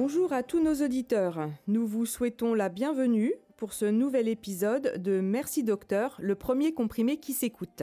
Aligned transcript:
Bonjour 0.00 0.32
à 0.32 0.44
tous 0.44 0.62
nos 0.62 0.76
auditeurs. 0.76 1.50
Nous 1.66 1.84
vous 1.84 2.06
souhaitons 2.06 2.54
la 2.54 2.68
bienvenue 2.68 3.34
pour 3.56 3.72
ce 3.72 3.84
nouvel 3.84 4.28
épisode 4.28 5.02
de 5.02 5.20
Merci 5.20 5.64
Docteur, 5.64 6.16
le 6.20 6.36
premier 6.36 6.72
comprimé 6.72 7.16
qui 7.16 7.32
s'écoute. 7.32 7.82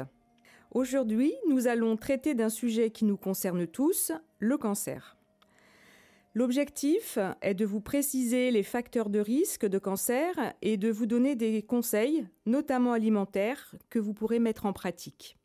Aujourd'hui, 0.72 1.34
nous 1.50 1.68
allons 1.68 1.98
traiter 1.98 2.34
d'un 2.34 2.48
sujet 2.48 2.90
qui 2.90 3.04
nous 3.04 3.18
concerne 3.18 3.68
tous, 3.68 4.14
le 4.40 4.58
cancer. 4.58 5.18
L'objectif 6.34 7.20
est 7.42 7.54
de 7.54 7.66
vous 7.66 7.82
préciser 7.82 8.50
les 8.50 8.64
facteurs 8.64 9.10
de 9.10 9.20
risque 9.20 9.66
de 9.66 9.78
cancer 9.78 10.54
et 10.62 10.78
de 10.78 10.90
vous 10.90 11.08
donner 11.08 11.36
des 11.36 11.64
conseils, 11.64 12.26
notamment 12.46 12.94
alimentaires, 12.94 13.76
que 13.90 14.00
vous 14.00 14.14
pourrez 14.14 14.40
mettre 14.40 14.66
en 14.66 14.72
pratique. 14.72 15.38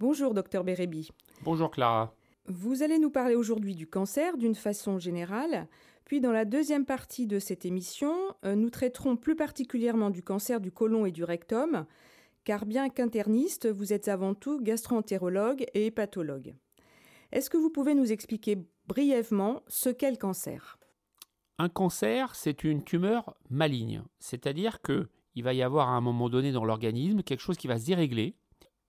Bonjour, 0.00 0.32
docteur 0.32 0.64
Bérébi. 0.64 1.10
Bonjour 1.42 1.70
Clara. 1.70 2.14
Vous 2.46 2.82
allez 2.82 2.98
nous 2.98 3.10
parler 3.10 3.34
aujourd'hui 3.34 3.74
du 3.74 3.86
cancer 3.86 4.38
d'une 4.38 4.54
façon 4.54 4.98
générale, 4.98 5.68
puis 6.06 6.22
dans 6.22 6.32
la 6.32 6.46
deuxième 6.46 6.86
partie 6.86 7.26
de 7.26 7.38
cette 7.38 7.66
émission, 7.66 8.14
euh, 8.46 8.54
nous 8.54 8.70
traiterons 8.70 9.18
plus 9.18 9.36
particulièrement 9.36 10.08
du 10.08 10.22
cancer 10.22 10.58
du 10.58 10.72
côlon 10.72 11.04
et 11.04 11.10
du 11.10 11.22
rectum, 11.22 11.84
car 12.44 12.64
bien 12.64 12.88
qu'interniste, 12.88 13.68
vous 13.68 13.92
êtes 13.92 14.08
avant 14.08 14.32
tout 14.32 14.58
gastroentérologue 14.62 15.66
et 15.74 15.84
hépatologue. 15.84 16.54
Est-ce 17.30 17.50
que 17.50 17.58
vous 17.58 17.68
pouvez 17.68 17.94
nous 17.94 18.10
expliquer 18.10 18.56
brièvement 18.86 19.62
ce 19.68 19.90
qu'est 19.90 20.10
le 20.10 20.16
cancer? 20.16 20.78
Un 21.58 21.68
cancer, 21.68 22.34
c'est 22.36 22.64
une 22.64 22.82
tumeur 22.84 23.36
maligne, 23.50 24.02
c'est-à-dire 24.18 24.80
que 24.80 25.10
il 25.34 25.44
va 25.44 25.52
y 25.52 25.62
avoir 25.62 25.90
à 25.90 25.92
un 25.92 26.00
moment 26.00 26.30
donné 26.30 26.52
dans 26.52 26.64
l'organisme 26.64 27.22
quelque 27.22 27.42
chose 27.42 27.58
qui 27.58 27.68
va 27.68 27.78
se 27.78 27.84
dérégler 27.84 28.34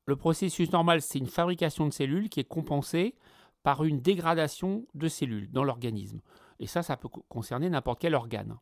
le 0.06 0.16
processus 0.16 0.72
normal, 0.72 1.02
c'est 1.02 1.20
une 1.20 1.28
fabrication 1.28 1.86
de 1.86 1.94
cellules 1.94 2.30
qui 2.30 2.40
est 2.40 2.48
compensée 2.48 3.16
par 3.64 3.84
une 3.84 4.02
dégradation 4.02 4.88
de 4.96 5.08
cellules 5.08 5.52
dans 5.52 5.64
l'organisme. 5.64 6.22
Et 6.60 6.68
ça, 6.68 6.84
ça 6.84 6.98
peut 6.98 7.10
concerner 7.30 7.70
n'importe 7.70 8.00
quel 8.00 8.16
organe. 8.16 8.58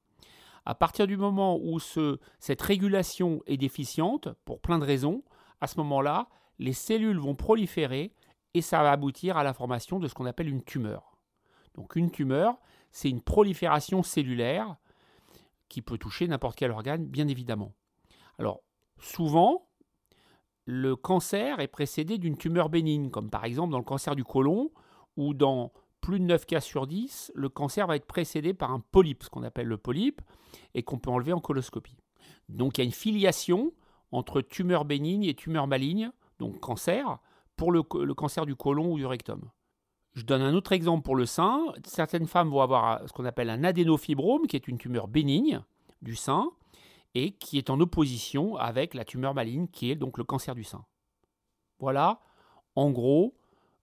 À 0.66 0.76
partir 0.76 1.08
du 1.08 1.18
moment 1.18 1.58
où 1.58 1.80
cette 1.80 2.62
régulation 2.62 3.42
est 3.48 3.58
déficiente, 3.58 4.30
pour 4.46 4.60
plein 4.60 4.78
de 4.78 4.86
raisons, 4.86 5.24
à 5.62 5.68
ce 5.68 5.78
moment-là, 5.78 6.28
les 6.60 6.74
cellules 6.74 7.18
vont 7.18 7.36
proliférer 7.36 8.14
et 8.54 8.62
ça 8.62 8.84
va 8.84 8.92
aboutir 8.92 9.38
à 9.38 9.44
la 9.44 9.54
formation 9.54 10.00
de 10.00 10.08
ce 10.08 10.14
qu'on 10.14 10.26
appelle 10.26 10.50
une 10.50 10.64
tumeur. 10.64 11.18
Donc 11.76 11.96
une 11.96 12.12
tumeur, 12.12 12.58
c'est 12.92 13.10
une 13.10 13.22
prolifération 13.22 14.04
cellulaire 14.04 14.76
qui 15.70 15.82
peut 15.82 15.98
toucher 15.98 16.28
n'importe 16.28 16.58
quel 16.58 16.72
organe, 16.72 17.06
bien 17.06 17.28
évidemment. 17.28 17.74
Alors 18.38 18.62
souvent, 19.00 19.69
le 20.72 20.96
cancer 20.96 21.60
est 21.62 21.68
précédé 21.68 22.20
d'une 22.20 22.38
tumeur 22.38 22.70
bénigne, 22.70 23.10
comme 23.10 23.32
par 23.32 23.44
exemple 23.44 23.72
dans 23.72 23.80
le 23.80 23.84
cancer 23.84 24.16
du 24.16 24.24
côlon, 24.24 24.70
où 25.18 25.34
dans 25.34 25.74
plus 26.00 26.20
de 26.20 26.26
9 26.26 26.46
cas 26.46 26.62
sur 26.62 26.86
10, 26.86 27.32
le 27.34 27.50
cancer 27.50 27.88
va 27.88 27.96
être 27.96 28.06
précédé 28.06 28.54
par 28.54 28.72
un 28.72 28.80
polype, 28.80 29.24
ce 29.24 29.32
qu'on 29.32 29.42
appelle 29.42 29.66
le 29.66 29.80
polype, 29.80 30.22
et 30.76 30.84
qu'on 30.84 31.00
peut 31.00 31.10
enlever 31.10 31.34
en 31.34 31.40
coloscopie. 31.40 31.98
Donc 32.50 32.78
il 32.78 32.82
y 32.82 32.84
a 32.84 32.86
une 32.86 32.92
filiation 32.92 33.74
entre 34.12 34.42
tumeur 34.42 34.86
bénigne 34.86 35.24
et 35.24 35.34
tumeur 35.34 35.66
maligne, 35.66 36.12
donc 36.38 36.60
cancer, 36.60 37.18
pour 37.56 37.72
le, 37.72 37.82
le 38.04 38.14
cancer 38.14 38.46
du 38.46 38.56
côlon 38.56 38.92
ou 38.92 38.98
du 38.98 39.08
rectum. 39.08 39.50
Je 40.14 40.24
donne 40.24 40.44
un 40.44 40.54
autre 40.54 40.72
exemple 40.72 41.02
pour 41.02 41.16
le 41.16 41.26
sein. 41.26 41.64
Certaines 41.84 42.28
femmes 42.28 42.50
vont 42.50 42.62
avoir 42.62 43.08
ce 43.08 43.14
qu'on 43.14 43.26
appelle 43.26 43.50
un 43.50 43.64
adénofibrome, 43.64 44.46
qui 44.46 44.56
est 44.56 44.68
une 44.68 44.78
tumeur 44.78 45.08
bénigne 45.08 45.64
du 46.04 46.16
sein, 46.16 46.52
et 47.16 47.32
qui 47.32 47.58
est 47.58 47.70
en 47.70 47.80
opposition 47.80 48.56
avec 48.56 48.94
la 48.94 49.06
tumeur 49.06 49.34
maligne 49.34 49.68
qui 49.68 49.92
est 49.92 49.96
donc 49.96 50.18
le 50.18 50.24
cancer 50.24 50.56
du 50.56 50.64
sein. 50.64 50.86
Voilà, 51.80 52.22
en 52.76 52.92
gros, 52.92 53.36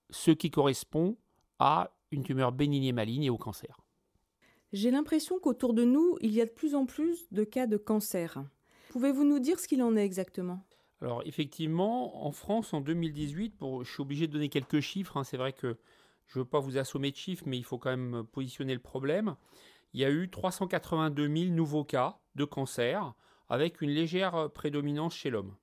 ce 0.09 0.31
qui 0.31 0.51
correspond 0.51 1.17
à 1.59 1.91
une 2.11 2.23
tumeur 2.23 2.51
bénigne 2.51 2.85
et 2.85 2.93
maligne 2.93 3.23
et 3.23 3.29
au 3.29 3.37
cancer. 3.37 3.81
J'ai 4.73 4.91
l'impression 4.91 5.39
qu'autour 5.39 5.73
de 5.73 5.83
nous, 5.83 6.17
il 6.21 6.33
y 6.33 6.41
a 6.41 6.45
de 6.45 6.51
plus 6.51 6.75
en 6.75 6.85
plus 6.85 7.25
de 7.31 7.43
cas 7.43 7.67
de 7.67 7.77
cancer. 7.77 8.43
Pouvez-vous 8.89 9.23
nous 9.23 9.39
dire 9.39 9.59
ce 9.59 9.67
qu'il 9.67 9.81
en 9.81 9.95
est 9.95 10.05
exactement? 10.05 10.63
Alors 11.01 11.21
effectivement, 11.25 12.25
en 12.25 12.31
France, 12.31 12.73
en 12.73 12.81
2018, 12.81 13.57
pour, 13.57 13.83
je 13.83 13.91
suis 13.91 14.01
obligé 14.01 14.27
de 14.27 14.33
donner 14.33 14.49
quelques 14.49 14.79
chiffres, 14.79 15.17
hein, 15.17 15.23
c'est 15.23 15.37
vrai 15.37 15.53
que 15.53 15.77
je 16.27 16.39
ne 16.39 16.43
veux 16.43 16.49
pas 16.49 16.59
vous 16.59 16.77
assommer 16.77 17.11
de 17.11 17.15
chiffres, 17.15 17.43
mais 17.45 17.57
il 17.57 17.63
faut 17.63 17.77
quand 17.77 17.95
même 17.95 18.25
positionner 18.31 18.73
le 18.73 18.81
problème. 18.81 19.35
Il 19.93 20.01
y 20.01 20.05
a 20.05 20.11
eu 20.11 20.29
382 20.29 21.27
000 21.27 21.53
nouveaux 21.53 21.85
cas 21.85 22.19
de 22.37 22.45
cancer, 22.45 23.13
avec 23.49 23.81
une 23.81 23.89
légère 23.89 24.35
euh, 24.35 24.47
prédominance 24.47 25.13
chez 25.13 25.29
l'homme. 25.29 25.55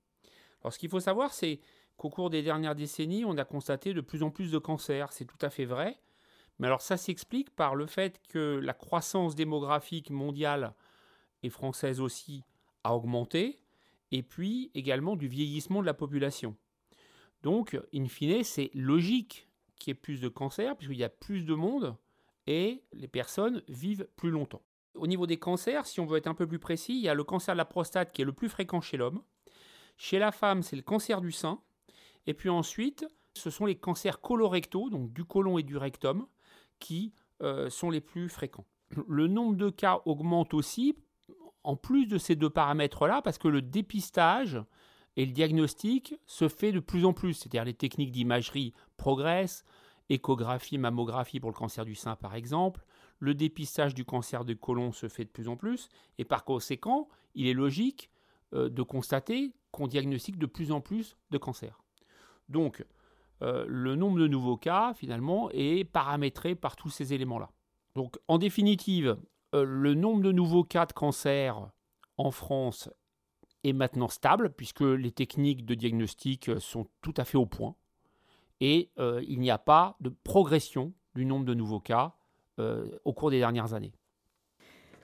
Alors 0.61 0.73
ce 0.73 0.77
qu'il 0.79 0.89
faut 0.89 0.99
savoir, 0.99 1.33
c'est 1.33 1.59
qu'au 1.97 2.09
cours 2.09 2.29
des 2.29 2.43
dernières 2.43 2.75
décennies, 2.75 3.25
on 3.25 3.37
a 3.37 3.45
constaté 3.45 3.93
de 3.93 4.01
plus 4.01 4.21
en 4.21 4.29
plus 4.29 4.51
de 4.51 4.59
cancers. 4.59 5.11
C'est 5.11 5.25
tout 5.25 5.37
à 5.41 5.49
fait 5.49 5.65
vrai. 5.65 5.97
Mais 6.59 6.67
alors 6.67 6.81
ça 6.81 6.97
s'explique 6.97 7.49
par 7.49 7.75
le 7.75 7.87
fait 7.87 8.21
que 8.29 8.59
la 8.61 8.73
croissance 8.73 9.35
démographique 9.35 10.09
mondiale 10.09 10.73
et 11.43 11.49
française 11.49 11.99
aussi 11.99 12.43
a 12.83 12.95
augmenté, 12.95 13.59
et 14.11 14.23
puis 14.23 14.71
également 14.73 15.15
du 15.15 15.27
vieillissement 15.27 15.81
de 15.81 15.85
la 15.85 15.93
population. 15.93 16.55
Donc, 17.43 17.77
in 17.93 18.07
fine, 18.07 18.43
c'est 18.43 18.71
logique 18.73 19.47
qu'il 19.77 19.91
y 19.91 19.91
ait 19.91 19.99
plus 19.99 20.21
de 20.21 20.29
cancers, 20.29 20.75
puisqu'il 20.75 20.97
y 20.97 21.03
a 21.03 21.09
plus 21.09 21.43
de 21.43 21.53
monde, 21.53 21.95
et 22.47 22.83
les 22.93 23.07
personnes 23.07 23.61
vivent 23.67 24.07
plus 24.15 24.31
longtemps. 24.31 24.61
Au 24.95 25.07
niveau 25.07 25.27
des 25.27 25.37
cancers, 25.37 25.85
si 25.85 25.99
on 25.99 26.05
veut 26.05 26.17
être 26.17 26.27
un 26.27 26.33
peu 26.33 26.47
plus 26.47 26.59
précis, 26.59 26.93
il 26.93 27.01
y 27.01 27.09
a 27.09 27.13
le 27.13 27.23
cancer 27.23 27.53
de 27.53 27.57
la 27.57 27.65
prostate 27.65 28.11
qui 28.11 28.21
est 28.21 28.25
le 28.25 28.33
plus 28.33 28.49
fréquent 28.49 28.81
chez 28.81 28.97
l'homme. 28.97 29.21
Chez 29.97 30.19
la 30.19 30.31
femme, 30.31 30.63
c'est 30.63 30.75
le 30.75 30.81
cancer 30.81 31.21
du 31.21 31.31
sein. 31.31 31.61
Et 32.27 32.33
puis 32.33 32.49
ensuite, 32.49 33.05
ce 33.33 33.49
sont 33.49 33.65
les 33.65 33.75
cancers 33.75 34.21
colorectaux, 34.21 34.89
donc 34.89 35.13
du 35.13 35.25
côlon 35.25 35.57
et 35.57 35.63
du 35.63 35.77
rectum, 35.77 36.27
qui 36.79 37.13
euh, 37.41 37.69
sont 37.69 37.89
les 37.89 38.01
plus 38.01 38.29
fréquents. 38.29 38.65
Le 39.07 39.27
nombre 39.27 39.55
de 39.55 39.69
cas 39.69 40.01
augmente 40.05 40.53
aussi, 40.53 40.95
en 41.63 41.75
plus 41.75 42.07
de 42.07 42.17
ces 42.17 42.35
deux 42.35 42.49
paramètres-là, 42.49 43.21
parce 43.21 43.37
que 43.37 43.47
le 43.47 43.61
dépistage 43.61 44.61
et 45.17 45.25
le 45.25 45.31
diagnostic 45.31 46.15
se 46.25 46.47
fait 46.47 46.71
de 46.71 46.79
plus 46.79 47.05
en 47.05 47.13
plus. 47.13 47.33
C'est-à-dire 47.33 47.65
les 47.65 47.73
techniques 47.73 48.11
d'imagerie 48.11 48.73
progressent, 48.97 49.63
échographie, 50.09 50.77
mammographie 50.77 51.39
pour 51.39 51.49
le 51.49 51.55
cancer 51.55 51.85
du 51.85 51.95
sein 51.95 52.15
par 52.15 52.35
exemple, 52.35 52.85
le 53.19 53.33
dépistage 53.33 53.93
du 53.93 54.05
cancer 54.05 54.45
du 54.45 54.57
côlon 54.57 54.91
se 54.91 55.07
fait 55.07 55.25
de 55.25 55.29
plus 55.29 55.47
en 55.47 55.55
plus, 55.55 55.89
et 56.17 56.25
par 56.25 56.43
conséquent, 56.43 57.07
il 57.33 57.47
est 57.47 57.53
logique 57.53 58.09
euh, 58.53 58.69
de 58.69 58.83
constater 58.83 59.53
qu'on 59.71 59.87
diagnostique 59.87 60.37
de 60.37 60.45
plus 60.45 60.71
en 60.71 60.81
plus 60.81 61.17
de 61.31 61.37
cancers. 61.37 61.81
Donc, 62.49 62.85
euh, 63.41 63.65
le 63.67 63.95
nombre 63.95 64.19
de 64.19 64.27
nouveaux 64.27 64.57
cas, 64.57 64.93
finalement, 64.93 65.49
est 65.51 65.83
paramétré 65.83 66.55
par 66.55 66.75
tous 66.75 66.89
ces 66.89 67.13
éléments-là. 67.13 67.51
Donc, 67.95 68.17
en 68.27 68.37
définitive, 68.37 69.17
euh, 69.53 69.63
le 69.63 69.93
nombre 69.93 70.21
de 70.21 70.31
nouveaux 70.31 70.63
cas 70.63 70.85
de 70.85 70.93
cancer 70.93 71.69
en 72.17 72.31
France 72.31 72.89
est 73.63 73.73
maintenant 73.73 74.07
stable, 74.07 74.51
puisque 74.51 74.81
les 74.81 75.11
techniques 75.11 75.65
de 75.65 75.73
diagnostic 75.73 76.51
sont 76.59 76.87
tout 77.01 77.13
à 77.17 77.25
fait 77.25 77.37
au 77.37 77.45
point, 77.45 77.75
et 78.61 78.89
il 79.27 79.39
n'y 79.41 79.51
a 79.51 79.57
pas 79.57 79.97
de 79.99 80.09
progression 80.09 80.93
du 81.13 81.25
nombre 81.25 81.45
de 81.45 81.53
nouveaux 81.53 81.81
cas 81.81 82.15
au 82.57 83.13
cours 83.13 83.31
des 83.31 83.39
dernières 83.39 83.73
années. 83.73 83.91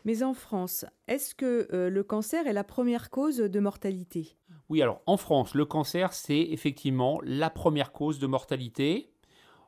Mais 0.04 0.24
en 0.24 0.34
France, 0.34 0.86
est-ce 1.08 1.36
que 1.36 1.68
euh, 1.74 1.90
le 1.90 2.04
cancer 2.04 2.48
est 2.48 2.54
la 2.54 2.64
première 2.64 3.10
cause 3.10 3.38
de 3.38 3.60
mortalité? 3.60 4.36
Oui, 4.70 4.82
alors 4.82 5.02
en 5.06 5.18
France, 5.18 5.54
le 5.54 5.66
cancer, 5.66 6.14
c'est 6.14 6.40
effectivement 6.40 7.20
la 7.24 7.50
première 7.50 7.92
cause 7.92 8.18
de 8.18 8.26
mortalité. 8.26 9.12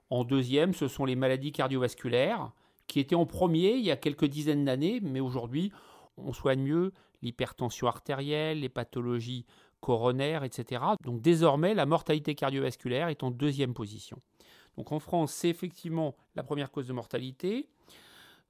En 0.09 0.24
deuxième, 0.24 0.74
ce 0.74 0.88
sont 0.88 1.06
les 1.06 1.15
maladies 1.15 1.51
cardiovasculaires, 1.51 2.51
qui 2.88 3.00
étaient 3.00 3.15
en 3.15 3.25
premier 3.25 3.74
il 3.74 3.85
y 3.85 3.91
a 3.91 3.95
quelques 3.95 4.25
dizaines 4.25 4.65
d'années, 4.65 5.00
mais 5.01 5.19
aujourd'hui, 5.19 5.71
on 6.18 6.33
soigne 6.33 6.62
mieux 6.62 6.94
l'hypertension 7.21 7.88
artérielle, 7.88 8.62
les 8.62 8.69
pathologies 8.69 9.45
coronaires, 9.81 10.44
etc. 10.44 10.81
Donc 11.03 11.21
désormais, 11.21 11.74
la 11.74 11.85
mortalité 11.85 12.33
cardiovasculaire 12.33 13.09
est 13.09 13.24
en 13.24 13.31
deuxième 13.31 13.74
position. 13.74 14.19
Donc 14.77 14.91
en 14.91 15.00
France, 15.00 15.31
c'est 15.31 15.50
effectivement 15.50 16.15
la 16.35 16.44
première 16.44 16.71
cause 16.71 16.88
de 16.88 16.94
mortalité. 16.94 17.69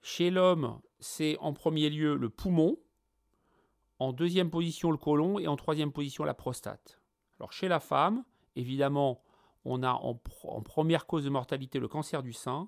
Chez 0.05 0.31
l'homme, 0.31 0.81
c'est 0.99 1.37
en 1.39 1.53
premier 1.53 1.89
lieu 1.89 2.15
le 2.17 2.29
poumon, 2.29 2.77
en 3.99 4.11
deuxième 4.11 4.49
position 4.49 4.91
le 4.91 4.97
côlon 4.97 5.39
et 5.39 5.47
en 5.47 5.55
troisième 5.55 5.93
position 5.93 6.25
la 6.25 6.33
prostate. 6.33 6.99
Alors 7.39 7.53
chez 7.53 7.69
la 7.69 7.79
femme, 7.79 8.25
évidemment, 8.57 9.23
on 9.63 9.81
a 9.81 9.93
en, 9.93 10.19
en 10.43 10.61
première 10.61 11.07
cause 11.07 11.23
de 11.23 11.29
mortalité 11.29 11.79
le 11.79 11.87
cancer 11.87 12.21
du 12.21 12.33
sein, 12.33 12.67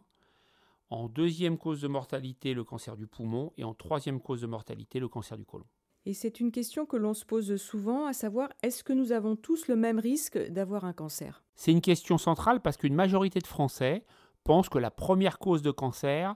en 0.89 1.09
deuxième 1.09 1.57
cause 1.57 1.81
de 1.81 1.89
mortalité 1.89 2.53
le 2.53 2.63
cancer 2.63 2.95
du 2.95 3.05
poumon 3.05 3.51
et 3.57 3.65
en 3.65 3.73
troisième 3.73 4.21
cause 4.21 4.39
de 4.39 4.47
mortalité 4.47 5.01
le 5.01 5.09
cancer 5.09 5.37
du 5.37 5.43
côlon. 5.43 5.65
Et 6.05 6.13
c'est 6.13 6.39
une 6.39 6.53
question 6.53 6.85
que 6.85 6.95
l'on 6.95 7.13
se 7.13 7.25
pose 7.25 7.57
souvent, 7.57 8.05
à 8.05 8.13
savoir 8.13 8.47
est-ce 8.63 8.81
que 8.81 8.93
nous 8.93 9.11
avons 9.11 9.35
tous 9.35 9.67
le 9.67 9.75
même 9.75 9.99
risque 9.99 10.37
d'avoir 10.51 10.85
un 10.85 10.93
cancer? 10.93 11.43
C'est 11.55 11.73
une 11.73 11.81
question 11.81 12.17
centrale 12.17 12.61
parce 12.61 12.77
qu'une 12.77 12.95
majorité 12.95 13.39
de 13.39 13.47
Français 13.47 14.05
pensent 14.45 14.69
que 14.69 14.77
la 14.77 14.91
première 14.91 15.37
cause 15.37 15.63
de 15.63 15.71
cancer 15.71 16.33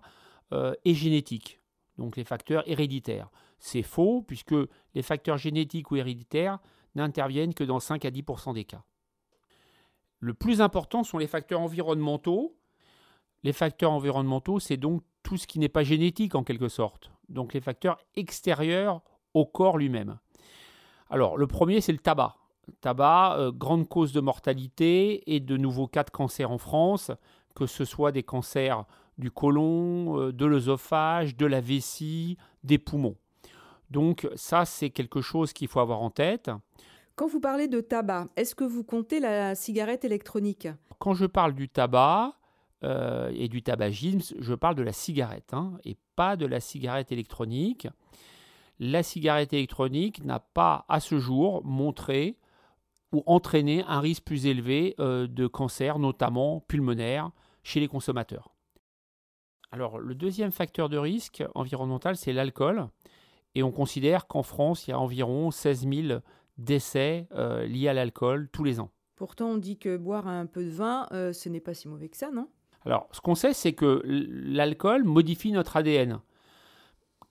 euh, 0.51 0.73
est 0.85 0.93
génétique, 0.93 1.59
donc 1.97 2.17
les 2.17 2.23
facteurs 2.23 2.63
héréditaires. 2.67 3.29
C'est 3.59 3.83
faux 3.83 4.23
puisque 4.25 4.55
les 4.95 5.01
facteurs 5.01 5.37
génétiques 5.37 5.91
ou 5.91 5.97
héréditaires 5.97 6.59
n'interviennent 6.95 7.53
que 7.53 7.63
dans 7.63 7.79
5 7.79 8.05
à 8.05 8.09
10% 8.09 8.53
des 8.53 8.63
cas. 8.63 8.83
Le 10.19 10.33
plus 10.33 10.61
important 10.61 11.03
sont 11.03 11.17
les 11.17 11.27
facteurs 11.27 11.61
environnementaux. 11.61 12.55
Les 13.43 13.53
facteurs 13.53 13.91
environnementaux, 13.91 14.59
c'est 14.59 14.77
donc 14.77 15.01
tout 15.23 15.37
ce 15.37 15.47
qui 15.47 15.59
n'est 15.59 15.69
pas 15.69 15.83
génétique 15.83 16.35
en 16.35 16.43
quelque 16.43 16.67
sorte. 16.67 17.11
Donc 17.29 17.53
les 17.53 17.61
facteurs 17.61 17.99
extérieurs 18.15 19.01
au 19.33 19.45
corps 19.45 19.77
lui-même. 19.77 20.17
Alors 21.09 21.37
le 21.37 21.47
premier, 21.47 21.81
c'est 21.81 21.91
le 21.91 21.99
tabac. 21.99 22.35
tabac, 22.81 23.37
euh, 23.37 23.51
grande 23.51 23.87
cause 23.87 24.11
de 24.11 24.19
mortalité 24.19 25.33
et 25.33 25.39
de 25.39 25.57
nouveaux 25.57 25.87
cas 25.87 26.03
de 26.03 26.09
cancer 26.09 26.51
en 26.51 26.57
France, 26.57 27.11
que 27.55 27.65
ce 27.65 27.85
soit 27.85 28.11
des 28.11 28.23
cancers 28.23 28.85
du 29.19 29.29
côlon, 29.29 30.19
euh, 30.19 30.33
de 30.33 30.45
l'œsophage, 30.45 31.35
de 31.35 31.45
la 31.45 31.61
vessie, 31.61 32.37
des 32.63 32.79
poumons. 32.79 33.17
Donc 33.91 34.27
ça, 34.35 34.65
c'est 34.65 34.89
quelque 34.89 35.21
chose 35.21 35.53
qu'il 35.53 35.67
faut 35.67 35.79
avoir 35.79 36.01
en 36.01 36.09
tête. 36.09 36.49
Quand 37.15 37.27
vous 37.27 37.41
parlez 37.41 37.67
de 37.67 37.81
tabac, 37.81 38.29
est-ce 38.37 38.55
que 38.55 38.63
vous 38.63 38.83
comptez 38.83 39.19
la 39.19 39.53
cigarette 39.53 40.05
électronique? 40.05 40.69
Quand 40.99 41.13
je 41.13 41.25
parle 41.25 41.53
du 41.53 41.67
tabac 41.67 42.33
euh, 42.83 43.29
et 43.33 43.49
du 43.49 43.61
tabagisme, 43.61 44.21
je 44.39 44.53
parle 44.53 44.75
de 44.75 44.83
la 44.83 44.93
cigarette 44.93 45.53
hein, 45.53 45.73
et 45.83 45.97
pas 46.15 46.37
de 46.37 46.45
la 46.45 46.61
cigarette 46.61 47.11
électronique. 47.11 47.87
La 48.79 49.03
cigarette 49.03 49.51
électronique 49.51 50.23
n'a 50.23 50.39
pas 50.39 50.85
à 50.87 51.01
ce 51.01 51.19
jour 51.19 51.61
montré 51.65 52.37
ou 53.11 53.23
entraîné 53.25 53.83
un 53.87 53.99
risque 53.99 54.23
plus 54.23 54.45
élevé 54.45 54.95
euh, 54.99 55.27
de 55.27 55.47
cancer, 55.47 55.99
notamment 55.99 56.61
pulmonaire, 56.61 57.31
chez 57.63 57.81
les 57.81 57.87
consommateurs. 57.89 58.53
Alors 59.71 59.99
le 59.99 60.15
deuxième 60.15 60.51
facteur 60.51 60.89
de 60.89 60.97
risque 60.97 61.43
environnemental, 61.55 62.15
c'est 62.15 62.33
l'alcool. 62.33 62.87
Et 63.55 63.63
on 63.63 63.71
considère 63.71 64.27
qu'en 64.27 64.43
France, 64.43 64.87
il 64.87 64.91
y 64.91 64.93
a 64.93 64.99
environ 64.99 65.51
16 65.51 65.87
000 65.87 66.19
décès 66.57 67.27
euh, 67.33 67.65
liés 67.65 67.87
à 67.87 67.93
l'alcool 67.93 68.49
tous 68.51 68.63
les 68.63 68.79
ans. 68.79 68.91
Pourtant, 69.15 69.49
on 69.49 69.57
dit 69.57 69.77
que 69.77 69.97
boire 69.97 70.27
un 70.27 70.45
peu 70.45 70.63
de 70.63 70.69
vin, 70.69 71.07
euh, 71.11 71.33
ce 71.33 71.49
n'est 71.49 71.59
pas 71.59 71.73
si 71.73 71.87
mauvais 71.87 72.09
que 72.09 72.17
ça, 72.17 72.31
non? 72.31 72.47
Alors, 72.85 73.09
ce 73.11 73.19
qu'on 73.19 73.35
sait, 73.35 73.53
c'est 73.53 73.73
que 73.73 74.01
l'alcool 74.05 75.03
modifie 75.03 75.51
notre 75.51 75.75
ADN, 75.75 76.19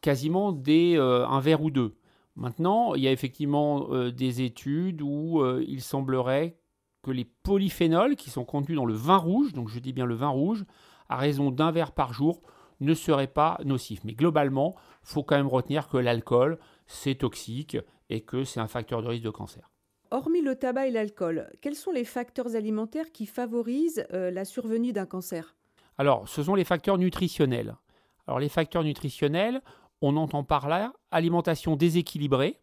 quasiment 0.02 0.52
dès 0.52 0.96
euh, 0.96 1.26
un 1.26 1.40
verre 1.40 1.62
ou 1.62 1.70
deux. 1.70 1.94
Maintenant, 2.36 2.94
il 2.94 3.02
y 3.02 3.08
a 3.08 3.12
effectivement 3.12 3.88
des 4.10 4.42
études 4.42 5.02
où 5.02 5.42
il 5.58 5.82
semblerait 5.82 6.56
que 7.02 7.10
les 7.10 7.24
polyphénols 7.24 8.14
qui 8.14 8.30
sont 8.30 8.44
contenus 8.44 8.76
dans 8.76 8.84
le 8.84 8.94
vin 8.94 9.16
rouge, 9.16 9.54
donc 9.54 9.68
je 9.68 9.80
dis 9.80 9.92
bien 9.92 10.06
le 10.06 10.14
vin 10.14 10.28
rouge, 10.28 10.64
à 11.08 11.16
raison 11.16 11.50
d'un 11.50 11.70
verre 11.70 11.92
par 11.92 12.12
jour, 12.12 12.42
ne 12.80 12.94
serait 12.94 13.26
pas 13.26 13.58
nocif. 13.64 14.00
Mais 14.04 14.14
globalement, 14.14 14.76
il 15.02 15.08
faut 15.08 15.22
quand 15.22 15.36
même 15.36 15.48
retenir 15.48 15.88
que 15.88 15.96
l'alcool, 15.96 16.58
c'est 16.86 17.16
toxique 17.16 17.76
et 18.10 18.20
que 18.20 18.44
c'est 18.44 18.60
un 18.60 18.68
facteur 18.68 19.02
de 19.02 19.08
risque 19.08 19.24
de 19.24 19.30
cancer. 19.30 19.70
Hormis 20.10 20.40
le 20.40 20.56
tabac 20.56 20.86
et 20.86 20.90
l'alcool, 20.90 21.50
quels 21.60 21.74
sont 21.74 21.90
les 21.90 22.04
facteurs 22.04 22.56
alimentaires 22.56 23.12
qui 23.12 23.26
favorisent 23.26 24.06
euh, 24.12 24.30
la 24.30 24.46
survenue 24.46 24.92
d'un 24.92 25.04
cancer? 25.04 25.54
Alors, 25.98 26.28
ce 26.28 26.42
sont 26.42 26.54
les 26.54 26.64
facteurs 26.64 26.96
nutritionnels. 26.96 27.76
Alors, 28.26 28.38
les 28.38 28.48
facteurs 28.48 28.84
nutritionnels, 28.84 29.60
on 30.00 30.16
entend 30.16 30.44
par 30.44 30.68
là 30.68 30.94
alimentation 31.10 31.76
déséquilibrée 31.76 32.60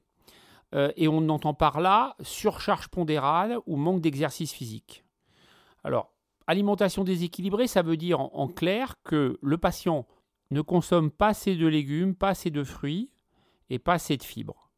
euh, 0.74 0.92
et 0.96 1.08
on 1.08 1.30
entend 1.30 1.54
par 1.54 1.82
là 1.82 2.16
surcharge 2.22 2.88
pondérale 2.88 3.60
ou 3.68 3.76
manque 3.76 4.02
d'exercice 4.02 4.52
physique. 4.52 5.04
Alors, 5.84 6.15
alimentation 6.48 7.04
déséquilibrée, 7.04 7.68
ça 7.68 7.82
veut 7.82 7.98
dire 7.98 8.20
en, 8.20 8.48
clair 8.48 8.96
que 9.04 9.38
le 9.42 9.58
patient 9.58 10.06
ne 10.52 10.62
consomme 10.62 11.12
pas 11.12 11.30
assez 11.30 11.56
de 11.56 11.68
légumes, 11.68 12.16
pas 12.16 12.30
assez 12.30 12.52
de 12.52 12.64
fruits 12.64 13.12
et 13.70 13.80
pas 13.80 13.94
assez 13.94 14.18
de 14.18 14.24
fibres. 14.24 14.70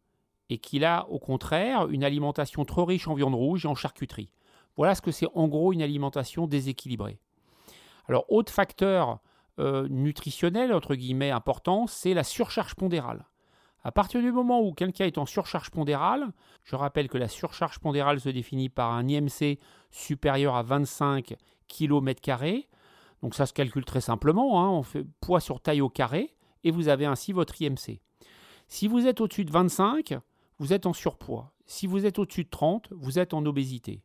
Et 0.49 0.59
qu'il 0.59 0.85
a 0.85 1.07
au 1.09 1.19
contraire 1.19 1.87
une 1.89 2.03
alimentation 2.03 2.63
trop 2.63 2.85
riche 2.85 3.07
en 3.07 3.15
viande 3.15 3.35
rouge 3.35 3.65
et 3.65 3.67
en 3.67 3.75
charcuterie. 3.75 4.31
Voilà 4.77 4.95
ce 4.95 5.01
que 5.01 5.11
c'est 5.11 5.27
en 5.33 5.47
gros 5.47 5.73
une 5.73 5.81
alimentation 5.81 6.47
déséquilibrée. 6.47 7.19
Alors, 8.07 8.25
autre 8.31 8.53
facteur 8.53 9.19
euh, 9.59 9.87
nutritionnel, 9.89 10.71
entre 10.73 10.95
guillemets, 10.95 11.31
important, 11.31 11.87
c'est 11.87 12.13
la 12.13 12.23
surcharge 12.23 12.75
pondérale. 12.75 13.25
À 13.83 13.91
partir 13.91 14.21
du 14.21 14.31
moment 14.31 14.61
où 14.61 14.73
quelqu'un 14.73 15.05
est 15.05 15.17
en 15.17 15.25
surcharge 15.25 15.71
pondérale, 15.71 16.31
je 16.63 16.75
rappelle 16.75 17.07
que 17.07 17.17
la 17.17 17.27
surcharge 17.27 17.79
pondérale 17.79 18.19
se 18.19 18.29
définit 18.29 18.69
par 18.69 18.91
un 18.91 19.07
IMC 19.07 19.59
supérieur 19.91 20.55
à 20.55 20.63
25 20.63 21.35
km, 21.67 22.21
donc 23.21 23.35
ça 23.35 23.45
se 23.45 23.53
calcule 23.53 23.85
très 23.85 24.01
simplement, 24.01 24.61
hein. 24.61 24.69
on 24.69 24.83
fait 24.83 25.05
poids 25.21 25.39
sur 25.39 25.61
taille 25.61 25.81
au 25.81 25.89
carré, 25.89 26.35
et 26.63 26.71
vous 26.71 26.87
avez 26.87 27.05
ainsi 27.05 27.33
votre 27.33 27.61
IMC. 27.61 27.99
Si 28.67 28.87
vous 28.87 29.07
êtes 29.07 29.21
au-dessus 29.21 29.45
de 29.45 29.51
25, 29.51 30.17
vous 30.59 30.73
êtes 30.73 30.85
en 30.85 30.93
surpoids. 30.93 31.53
Si 31.65 31.87
vous 31.87 32.05
êtes 32.05 32.19
au-dessus 32.19 32.43
de 32.43 32.49
30, 32.49 32.89
vous 32.91 33.19
êtes 33.19 33.33
en 33.33 33.45
obésité. 33.45 34.01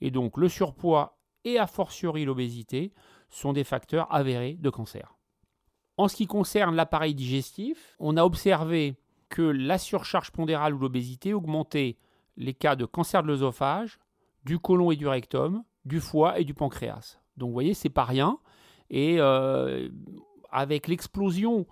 Et 0.00 0.10
donc 0.10 0.36
le 0.36 0.48
surpoids 0.48 1.18
et 1.44 1.58
a 1.58 1.66
fortiori 1.66 2.24
l'obésité 2.24 2.92
sont 3.30 3.52
des 3.52 3.64
facteurs 3.64 4.12
avérés 4.12 4.54
de 4.54 4.70
cancer. 4.70 5.16
En 5.96 6.08
ce 6.08 6.16
qui 6.16 6.26
concerne 6.26 6.74
l'appareil 6.74 7.14
digestif, 7.14 7.94
on 7.98 8.16
a 8.16 8.24
observé 8.24 8.96
que 9.28 9.42
la 9.42 9.78
surcharge 9.78 10.30
pondérale 10.30 10.74
ou 10.74 10.78
l'obésité 10.78 11.32
augmentait 11.34 11.96
les 12.36 12.54
cas 12.54 12.76
de 12.76 12.84
cancer 12.84 13.22
de 13.22 13.28
l'œsophage, 13.28 13.98
du 14.44 14.58
côlon 14.58 14.90
et 14.90 14.96
du 14.96 15.06
rectum, 15.06 15.62
du 15.84 16.00
foie 16.00 16.38
et 16.38 16.44
du 16.44 16.54
pancréas. 16.54 17.18
Donc 17.36 17.48
vous 17.48 17.54
voyez, 17.54 17.74
c'est 17.74 17.88
pas 17.88 18.04
rien. 18.04 18.38
Et 18.90 19.16
euh, 19.18 19.88
avec 20.50 20.88
l'explosion 20.88 21.66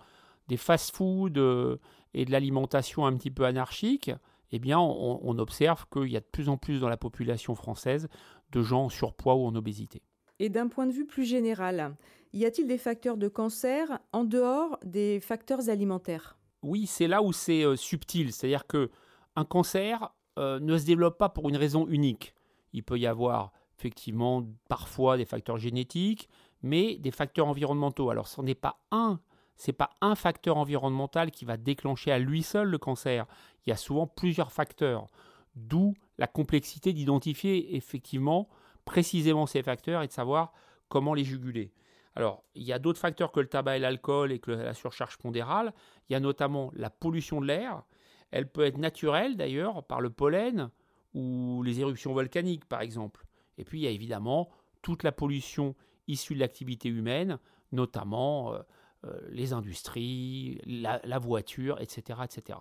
des 0.49 0.57
fast-foods 0.57 1.37
euh, 1.37 1.77
et 2.15 2.25
de 2.25 2.33
l'alimentation 2.33 3.07
un 3.07 3.15
petit 3.17 3.31
peu 3.31 3.45
anarchique, 3.45 4.11
eh 4.53 4.59
bien, 4.59 4.81
on, 4.81 5.39
observe 5.39 5.87
qu'il 5.93 6.09
y 6.09 6.17
a 6.17 6.21
de 6.21 6.27
plus 6.27 6.49
en 6.49 6.57
plus 6.57 6.81
dans 6.81 6.89
la 6.89 6.97
population 6.97 7.55
française 7.55 8.09
de 8.51 8.63
gens 8.63 8.87
en 8.87 8.89
surpoids 8.89 9.37
ou 9.37 9.47
en 9.47 9.55
obésité. 9.55 10.03
Et 10.41 10.49
d'un 10.49 10.67
point 10.67 10.89
de 10.89 10.93
vue 10.93 11.07
plus 11.07 11.25
général, 11.25 11.95
y 12.33 12.45
a-t-il 12.45 12.67
des 12.67 12.79
facteurs 12.79 13.17
de 13.17 13.29
cancer 13.29 14.01
en 14.13 14.25
dehors 14.25 14.77
des 14.85 15.21
facteurs 15.21 15.69
alimentaires? 15.69 16.37
Oui, 16.63 16.87
c'est 16.87 17.07
là 17.07 17.23
où 17.23 17.33
c'est 17.33 17.63
euh, 17.63 17.77
subtil. 17.77 18.33
C'est-à-dire 18.33 18.67
que 18.67 18.91
un 19.37 19.45
cancer 19.45 20.13
ne 20.37 20.79
se 20.79 20.87
développe 20.87 21.19
pas 21.19 21.29
pour 21.29 21.51
une 21.51 21.57
raison 21.57 21.87
unique. 21.87 22.35
Il 22.73 22.83
peut 22.83 22.99
y 22.99 23.07
avoir 23.07 23.53
effectivement 23.81 24.47
parfois 24.69 25.17
des 25.17 25.25
facteurs 25.25 25.57
génétiques, 25.57 26.29
mais 26.63 26.97
des 26.97 27.11
facteurs 27.11 27.49
environnementaux. 27.49 28.11
Alors 28.11 28.29
ce 28.29 28.43
n'est 28.43 28.55
pas 28.55 28.79
un, 28.91 29.21
c'est 29.57 29.73
pas 29.73 29.91
un 30.03 30.15
facteur 30.15 30.59
environnemental 30.59 31.31
qui 31.31 31.47
va 31.47 31.57
déclencher 31.57 32.13
à 32.13 32.19
lui 32.19 32.43
seul 32.43 32.69
le 32.69 32.79
cancer. 32.79 33.27
Il 33.65 33.71
y 33.71 33.73
a 33.73 33.77
souvent 33.77 34.07
plusieurs 34.07 34.53
facteurs, 34.53 35.07
d'où 35.55 35.95
la 36.19 36.27
complexité 36.27 36.93
d'identifier 36.93 37.75
effectivement 37.75 38.49
précisément 38.85 39.47
ces 39.47 39.63
facteurs 39.63 40.03
et 40.03 40.07
de 40.07 40.13
savoir 40.13 40.53
comment 40.89 41.15
les 41.15 41.25
juguler. 41.25 41.73
Alors, 42.17 42.43
il 42.55 42.65
y 42.65 42.73
a 42.73 42.79
d'autres 42.79 42.99
facteurs 42.99 43.33
que 43.33 43.41
le 43.41 43.47
tabac 43.47 43.77
et 43.77 43.81
l'alcool 43.81 44.33
et 44.33 44.41
que 44.41 44.51
la 44.51 44.75
surcharge 44.75 45.17
pondérale. 45.17 45.73
Il 46.09 46.13
y 46.13 46.17
a 46.17 46.21
notamment 46.21 46.71
la 46.75 46.91
pollution 46.91 47.41
de 47.41 47.47
l'air. 47.47 47.85
Elle 48.31 48.51
peut 48.51 48.65
être 48.65 48.79
naturelle 48.79 49.37
d'ailleurs 49.37 49.85
par 49.85 50.01
le 50.01 50.11
pollen 50.11 50.71
ou 51.15 51.63
les 51.63 51.81
éruptions 51.81 52.13
volcaniques 52.13 52.67
par 52.67 52.83
exemple. 52.83 53.25
Et 53.61 53.65
puis 53.65 53.81
il 53.81 53.83
y 53.83 53.87
a 53.87 53.91
évidemment 53.91 54.49
toute 54.83 55.03
la 55.03 55.13
pollution 55.13 55.75
issue 56.09 56.35
de 56.35 56.41
l'activité 56.41 56.89
humaine, 56.89 57.39
notamment 57.73 58.55
euh, 58.55 58.61
euh, 59.05 59.21
les 59.31 59.53
industries, 59.53 60.61
la, 60.65 61.19
voiture, 61.19 61.81
etc., 61.81 62.21
etc. 62.25 62.59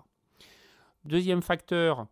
Deuxième 1.05 1.41
facteur, 1.41 2.07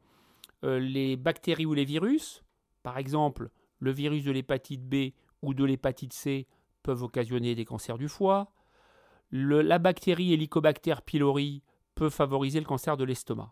euh, 0.63 0.79
les 0.79 1.17
bactéries 1.17 1.65
ou 1.65 1.73
les 1.73 1.85
virus. 1.85 2.43
Par 2.81 2.97
exemple, 2.97 3.49
le 3.79 3.91
virus 3.91 4.23
de 4.23 4.31
l'hépatite 4.31 4.87
B 4.87 5.11
ou 5.41 5.53
de 5.53 5.65
l'hépatite 5.65 6.13
C 6.13 6.47
peuvent 6.81 7.03
occasionner 7.03 7.53
des 7.53 7.65
cancers 7.65 7.97
du 7.97 8.07
foie. 8.07 8.53
la 9.31 9.79
bactérie 9.79 10.33
Helicobacter 10.33 10.95
pylori 11.05 11.61
peut 11.93 12.09
favoriser 12.09 12.59
le 12.59 12.65
cancer 12.65 12.95
de 12.95 13.03
l'estomac. 13.03 13.51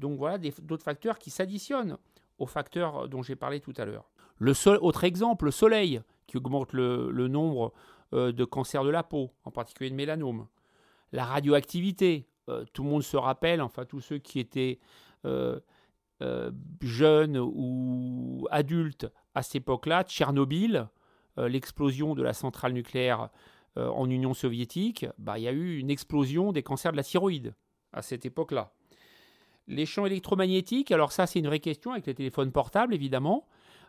Donc 0.00 0.18
voilà 0.18 0.38
d'autres 0.38 0.82
facteurs 0.82 1.20
qui 1.20 1.30
s'additionnent 1.30 1.98
aux 2.38 2.46
facteurs 2.46 3.08
dont 3.08 3.22
j'ai 3.22 3.36
parlé 3.36 3.60
tout 3.60 3.74
à 3.76 3.84
l'heure. 3.84 4.10
Le 4.38 4.52
autre 4.82 5.04
exemple, 5.04 5.46
le 5.46 5.50
soleil, 5.50 6.00
qui 6.26 6.36
augmente 6.36 6.72
le, 6.72 7.28
nombre 7.28 7.72
euh, 8.12 8.32
de 8.32 8.44
cancers 8.44 8.84
de 8.84 8.90
la 8.90 9.02
peau, 9.02 9.30
en 9.44 9.50
particulier 9.50 9.90
de 9.90 9.94
mélanome. 9.94 10.46
La 11.12 11.24
radioactivité, 11.24 12.26
euh, 12.48 12.64
tout 12.72 12.82
le 12.82 12.90
monde 12.90 13.02
se 13.02 13.16
rappelle, 13.16 13.62
enfin 13.62 13.84
tous 13.84 14.00
ceux 14.00 14.18
qui 14.18 14.40
étaient 14.40 14.78
euh, 15.24 15.60
jeunes 16.80 17.38
ou 17.38 18.46
adultes 18.50 19.06
à 19.34 19.42
cette 19.42 19.56
époque-là, 19.56 20.04
Tchernobyl, 20.04 20.88
l'explosion 21.36 22.14
de 22.14 22.22
la 22.22 22.32
centrale 22.32 22.72
nucléaire 22.72 23.28
en 23.76 24.08
Union 24.08 24.32
soviétique, 24.32 25.04
bah, 25.18 25.38
il 25.38 25.42
y 25.42 25.48
a 25.48 25.52
eu 25.52 25.78
une 25.78 25.90
explosion 25.90 26.52
des 26.52 26.62
cancers 26.62 26.92
de 26.92 26.96
la 26.96 27.02
thyroïde 27.02 27.54
à 27.92 28.00
cette 28.00 28.24
époque-là. 28.24 28.72
Les 29.66 29.84
champs 29.84 30.06
électromagnétiques, 30.06 30.92
alors 30.92 31.10
ça 31.10 31.26
c'est 31.26 31.40
une 31.40 31.46
vraie 31.48 31.60
question 31.60 31.90
avec 31.92 32.06
les 32.06 32.14
téléphones 32.14 32.52
portables 32.52 32.94
évidemment. 32.94 33.46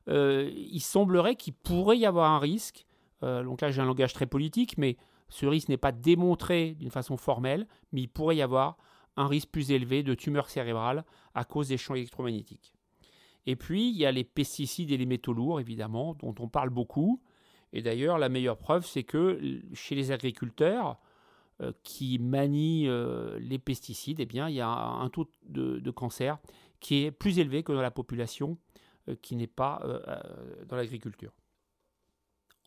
Euh, 0.08 0.52
il 0.54 0.82
semblerait 0.82 1.36
qu'il 1.36 1.54
pourrait 1.54 1.98
y 1.98 2.06
avoir 2.06 2.32
un 2.32 2.40
risque. 2.40 2.86
Euh, 3.24 3.44
donc 3.44 3.62
là 3.62 3.72
j'ai 3.72 3.82
un 3.82 3.86
langage 3.86 4.14
très 4.14 4.26
politique, 4.26 4.78
mais 4.78 4.98
ce 5.30 5.46
risque 5.46 5.70
n'est 5.70 5.78
pas 5.78 5.92
démontré 5.92 6.76
d'une 6.76 6.92
façon 6.92 7.18
formelle, 7.18 7.68
mais 7.92 8.02
il 8.02 8.08
pourrait 8.08 8.36
y 8.36 8.42
avoir 8.42 8.78
un 9.18 9.28
risque 9.28 9.50
plus 9.50 9.72
élevé 9.72 10.04
de 10.04 10.14
tumeur 10.14 10.50
cérébrale 10.50 11.06
à 11.34 11.46
cause 11.46 11.70
des 11.70 11.78
champs 11.78 11.96
électromagnétiques. 11.96 12.74
Et 13.48 13.56
puis, 13.56 13.90
il 13.90 13.96
y 13.96 14.06
a 14.06 14.12
les 14.12 14.24
pesticides 14.24 14.92
et 14.92 14.98
les 14.98 15.06
métaux 15.06 15.34
lourds, 15.34 15.60
évidemment, 15.60 16.16
dont 16.16 16.34
on 16.40 16.48
parle 16.48 16.70
beaucoup. 16.70 17.22
Et 17.74 17.82
d'ailleurs, 17.82 18.18
la 18.18 18.28
meilleure 18.28 18.58
preuve, 18.58 18.86
c'est 18.86 19.04
que 19.04 19.62
chez 19.74 19.96
les 19.96 20.12
agriculteurs 20.12 20.98
euh, 21.62 21.72
qui 21.84 22.20
manient 22.20 22.90
les 23.40 23.60
pesticides, 23.60 24.20
eh 24.20 24.28
il 24.32 24.56
y 24.56 24.62
a 24.62 24.70
un 24.70 25.10
taux 25.10 25.30
de, 25.48 25.92
cancer 25.92 26.38
qui 26.80 27.06
est 27.06 27.12
plus 27.12 27.40
élevé 27.40 27.64
que 27.64 27.72
dans 27.72 27.82
la 27.82 27.92
population 27.92 28.58
qui 29.22 29.36
n'est 29.36 29.48
pas 29.48 29.82
dans 30.68 30.76
l'agriculture. 30.76 31.32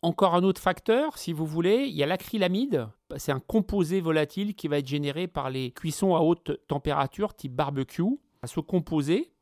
Encore 0.01 0.33
un 0.33 0.43
autre 0.43 0.61
facteur, 0.61 1.17
si 1.17 1.33
vous 1.33 1.45
voulez, 1.45 1.85
il 1.87 1.93
y 1.93 2.03
a 2.03 2.05
l'acrylamide. 2.05 2.87
C'est 3.17 3.33
un 3.33 3.41
composé 3.41 3.99
volatile 3.99 4.55
qui 4.55 4.69
va 4.69 4.77
être 4.77 4.87
généré 4.87 5.27
par 5.27 5.49
les 5.49 5.71
cuissons 5.71 6.15
à 6.15 6.19
haute 6.19 6.65
température 6.67 7.33
type 7.33 7.53
barbecue. 7.53 8.17
Ce 8.45 8.61
composé 8.61 9.33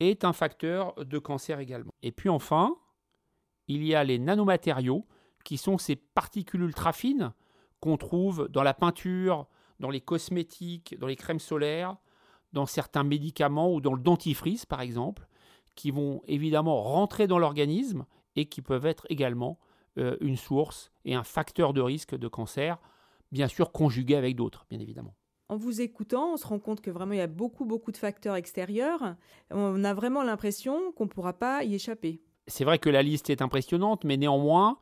est 0.00 0.24
un 0.24 0.32
facteur 0.32 0.94
de 0.96 1.18
cancer 1.18 1.60
également. 1.60 1.94
Et 2.02 2.10
puis 2.10 2.28
enfin, 2.28 2.76
il 3.68 3.84
y 3.84 3.94
a 3.94 4.02
les 4.02 4.18
nanomatériaux 4.18 5.06
qui 5.44 5.56
sont 5.56 5.78
ces 5.78 5.94
particules 5.94 6.62
ultra 6.62 6.92
fines 6.92 7.32
qu'on 7.78 7.96
trouve 7.96 8.48
dans 8.48 8.64
la 8.64 8.74
peinture, 8.74 9.46
dans 9.78 9.90
les 9.90 10.00
cosmétiques, 10.00 10.98
dans 10.98 11.06
les 11.06 11.14
crèmes 11.14 11.38
solaires, 11.38 11.96
dans 12.52 12.66
certains 12.66 13.04
médicaments 13.04 13.72
ou 13.72 13.80
dans 13.80 13.94
le 13.94 14.02
dentifrice 14.02 14.66
par 14.66 14.80
exemple, 14.80 15.28
qui 15.78 15.92
vont 15.92 16.22
évidemment 16.26 16.82
rentrer 16.82 17.28
dans 17.28 17.38
l'organisme 17.38 18.04
et 18.34 18.46
qui 18.46 18.62
peuvent 18.62 18.84
être 18.84 19.06
également 19.10 19.60
euh, 19.96 20.16
une 20.20 20.36
source 20.36 20.90
et 21.04 21.14
un 21.14 21.22
facteur 21.22 21.72
de 21.72 21.80
risque 21.80 22.16
de 22.16 22.26
cancer, 22.26 22.78
bien 23.30 23.46
sûr 23.46 23.70
conjugué 23.70 24.16
avec 24.16 24.34
d'autres, 24.34 24.66
bien 24.68 24.80
évidemment. 24.80 25.14
En 25.48 25.56
vous 25.56 25.80
écoutant, 25.80 26.32
on 26.32 26.36
se 26.36 26.48
rend 26.48 26.58
compte 26.58 26.80
que 26.80 26.90
vraiment 26.90 27.12
il 27.12 27.18
y 27.18 27.20
a 27.20 27.28
beaucoup, 27.28 27.64
beaucoup 27.64 27.92
de 27.92 27.96
facteurs 27.96 28.34
extérieurs. 28.34 29.14
On 29.52 29.84
a 29.84 29.94
vraiment 29.94 30.24
l'impression 30.24 30.90
qu'on 30.96 31.04
ne 31.04 31.10
pourra 31.10 31.32
pas 31.32 31.62
y 31.62 31.76
échapper. 31.76 32.20
C'est 32.48 32.64
vrai 32.64 32.80
que 32.80 32.90
la 32.90 33.04
liste 33.04 33.30
est 33.30 33.40
impressionnante, 33.40 34.02
mais 34.02 34.16
néanmoins, 34.16 34.78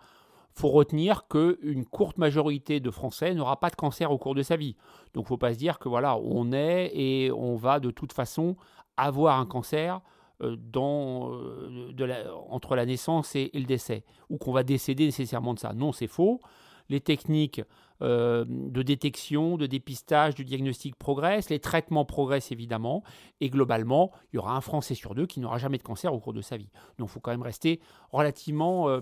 faut 0.53 0.69
retenir 0.69 1.29
qu'une 1.29 1.85
courte 1.85 2.17
majorité 2.17 2.81
de 2.81 2.91
Français 2.91 3.35
n'aura 3.35 3.61
pas 3.61 3.69
de 3.69 3.77
cancer 3.77 4.11
au 4.11 4.17
cours 4.17 4.35
de 4.35 4.43
sa 4.43 4.57
vie. 4.57 4.77
Donc, 5.13 5.25
il 5.25 5.27
ne 5.27 5.29
faut 5.29 5.37
pas 5.37 5.53
se 5.53 5.59
dire 5.59 5.79
que 5.79 5.91
voilà, 5.91 6.17
on 6.17 6.53
est 6.53 6.91
et 6.95 7.31
on 7.33 7.55
va 7.55 7.81
de 7.81 7.91
toute 7.91 8.15
façon 8.15 8.57
avoir 8.97 9.39
un 9.39 9.45
cancer 9.45 10.01
euh, 10.43 11.93
la, 11.99 12.35
entre 12.51 12.77
la 12.77 12.87
naissance 12.87 13.35
et, 13.37 13.51
le 13.55 13.65
décès, 13.65 14.05
ou 14.29 14.39
qu'on 14.39 14.53
va 14.53 14.63
décéder 14.63 15.07
nécessairement 15.07 15.55
de 15.55 15.59
ça. 15.59 15.73
Non, 15.73 15.93
c'est 15.93 16.07
faux. 16.07 16.41
Les 16.89 17.01
techniques 17.01 17.63
euh, 18.03 18.45
de 18.49 18.83
détection, 18.83 19.57
de 19.57 19.67
dépistage, 19.67 20.35
de 20.35 20.43
diagnostic 20.43 20.97
progressent, 20.97 21.51
les 21.51 21.59
traitements 21.59 22.05
progressent 22.05 22.53
évidemment, 22.53 23.03
et 23.41 23.51
globalement, 23.51 24.13
il 24.33 24.37
y 24.37 24.39
aura 24.39 24.57
un 24.57 24.61
Français 24.61 24.95
sur 24.95 25.15
deux 25.15 25.27
qui 25.27 25.41
n'aura 25.41 25.59
jamais 25.59 25.79
de 25.79 25.83
cancer 25.83 26.13
au 26.13 26.21
cours 26.21 26.35
de 26.35 26.43
sa 26.43 26.57
vie. 26.57 26.71
Donc 26.99 27.09
il 27.09 27.13
faut 27.13 27.21
quand 27.21 27.33
même 27.33 27.43
rester 27.43 27.81
relativement 28.13 29.01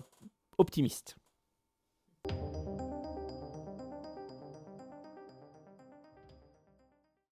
optimiste. 0.57 1.17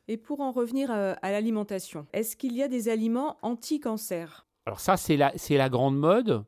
Et 0.09 0.17
pour 0.17 0.41
en 0.41 0.51
revenir 0.51 0.91
euh, 0.91 1.15
à, 1.23 1.31
l'alimentation, 1.31 2.07
est-ce 2.13 2.37
qu'il 2.37 2.55
y 2.55 2.63
a 2.63 2.69
des 2.69 2.89
aliments 2.89 3.37
anti-cancer? 3.43 4.47
Alors 4.67 4.81
ça, 4.81 4.97
c'est 4.97 5.17
la, 5.17 5.69
grande 5.69 5.97
mode. 5.97 6.45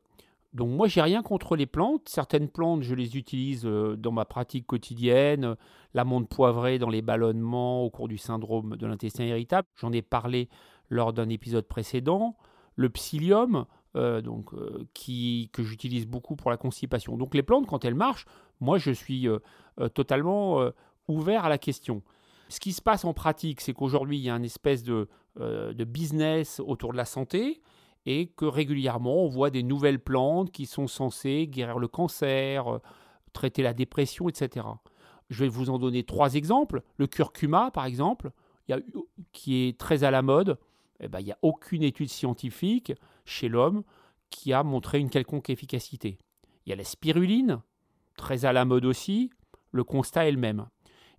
Donc 0.53 0.69
moi, 0.69 0.87
j'ai 0.87 1.01
rien 1.01 1.21
contre 1.21 1.55
les 1.55 1.65
plantes. 1.65 2.07
Certaines 2.07 2.49
plantes, 2.49 2.83
je 2.83 2.95
les 2.95 3.17
utilise 3.17 3.65
euh, 3.65 3.95
dans 3.95 4.11
ma 4.11 4.25
pratique 4.25 4.67
quotidienne. 4.67 5.55
L'amande 5.93 6.27
poivrée 6.27 6.79
dans 6.79 6.89
les 6.89 7.01
ballonnements 7.01 7.83
au 7.83 7.89
cours 7.89 8.09
du 8.09 8.17
syndrome 8.17 8.75
de 8.75 8.85
l'intestin 8.87 9.23
irritable. 9.23 9.67
J'en 9.75 9.93
ai 9.93 10.01
parlé 10.01 10.49
lors 10.89 11.13
d'un 11.13 11.29
épisode 11.29 11.65
précédent. 11.65 12.35
Le 12.75 12.89
psyllium, 12.89 13.65
euh, 13.95 14.21
donc, 14.21 14.51
que 14.51 15.63
j'utilise 15.63 16.07
beaucoup 16.07 16.35
pour 16.35 16.51
la 16.51 16.57
constipation. 16.57 17.15
Donc 17.15 17.33
les 17.33 17.43
plantes, 17.43 17.67
quand 17.67 17.85
elles 17.85 17.95
marchent, 17.95 18.25
moi, 18.59 18.77
je 18.77 18.91
suis 18.91 19.27
totalement 19.93 20.71
ouvert 21.07 21.45
à 21.45 21.49
la 21.49 21.57
question. 21.57 22.01
Ce 22.49 22.59
qui 22.59 22.73
se 22.73 22.81
passe 22.81 23.05
en 23.05 23.13
pratique, 23.13 23.61
c'est 23.61 23.73
qu'aujourd'hui, 23.73 24.17
il 24.17 24.23
y 24.23 24.29
a 24.29 24.35
une 24.35 24.45
espèce 24.45 24.83
de, 24.83 25.07
euh, 25.39 25.73
de, 25.73 25.83
business 25.83 26.61
autour 26.65 26.91
de 26.91 26.97
la 26.97 27.05
santé 27.05 27.61
et 28.05 28.27
que 28.27 28.45
régulièrement, 28.45 29.23
on 29.23 29.27
voit 29.27 29.49
des 29.49 29.63
nouvelles 29.63 29.99
plantes 29.99 30.51
qui 30.51 30.65
sont 30.65 30.87
censées 30.87 31.47
guérir 31.47 31.79
le 31.79 31.87
cancer, 31.87 32.75
euh, 32.75 32.79
traiter 33.33 33.63
la 33.63 33.73
dépression, 33.73 34.29
etc. 34.29 34.67
Je 35.29 35.43
vais 35.43 35.49
vous 35.49 35.69
en 35.69 35.79
donner 35.79 36.03
trois 36.03 36.35
exemples. 36.35 36.83
Le 36.97 37.07
curcuma, 37.07 37.71
par 37.71 37.85
exemple, 37.85 38.31
qui 39.31 39.67
est 39.67 39.77
très 39.77 40.03
à 40.03 40.11
la 40.11 40.21
mode. 40.21 40.57
Eh 40.99 41.07
ben, 41.07 41.19
il 41.19 41.25
n'y 41.25 41.31
a 41.31 41.37
aucune 41.41 41.83
étude 41.83 42.09
scientifique 42.09 42.93
chez 43.25 43.49
l'homme 43.49 43.83
qui 44.29 44.53
a 44.53 44.63
montré 44.63 44.99
une 44.99 45.09
quelconque 45.09 45.49
efficacité. 45.49 46.17
Il 46.65 46.69
y 46.69 46.73
a 46.73 46.75
la 46.75 46.83
spiruline, 46.83 47.61
très 48.17 48.45
à 48.45 48.53
la 48.53 48.65
mode 48.65 48.85
aussi. 48.85 49.31
Le 49.71 49.83
constat 49.83 50.27
est 50.27 50.31
le 50.31 50.39
même. 50.39 50.67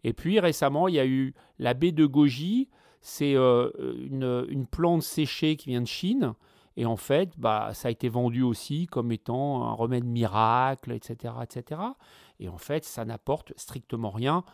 Et 0.04 0.12
puis 0.12 0.40
récemment, 0.40 0.88
il 0.88 0.94
y 0.94 1.00
a 1.00 1.06
eu 1.06 1.34
la 1.58 1.74
baie 1.74 1.92
de 1.92 2.06
goji. 2.06 2.68
C'est 3.00 3.34
euh, 3.36 3.70
une, 3.98 4.66
plante 4.66 5.02
séchée 5.02 5.56
qui 5.56 5.70
vient 5.70 5.80
de 5.80 5.86
Chine. 5.86 6.34
Et 6.76 6.86
en 6.86 6.96
fait, 6.96 7.30
bah, 7.38 7.70
ça 7.72 7.88
a 7.88 7.90
été 7.90 8.08
vendu 8.08 8.42
aussi 8.42 8.86
comme 8.86 9.12
étant 9.12 9.64
un 9.64 9.72
remède 9.72 10.04
miracle, 10.04 10.92
etc. 10.92 11.34
etc. 11.42 11.80
Et 12.38 12.48
en 12.48 12.58
fait, 12.58 12.84
ça 12.84 13.04
n'apporte 13.04 13.52
strictement 13.56 14.10
rien. 14.10 14.44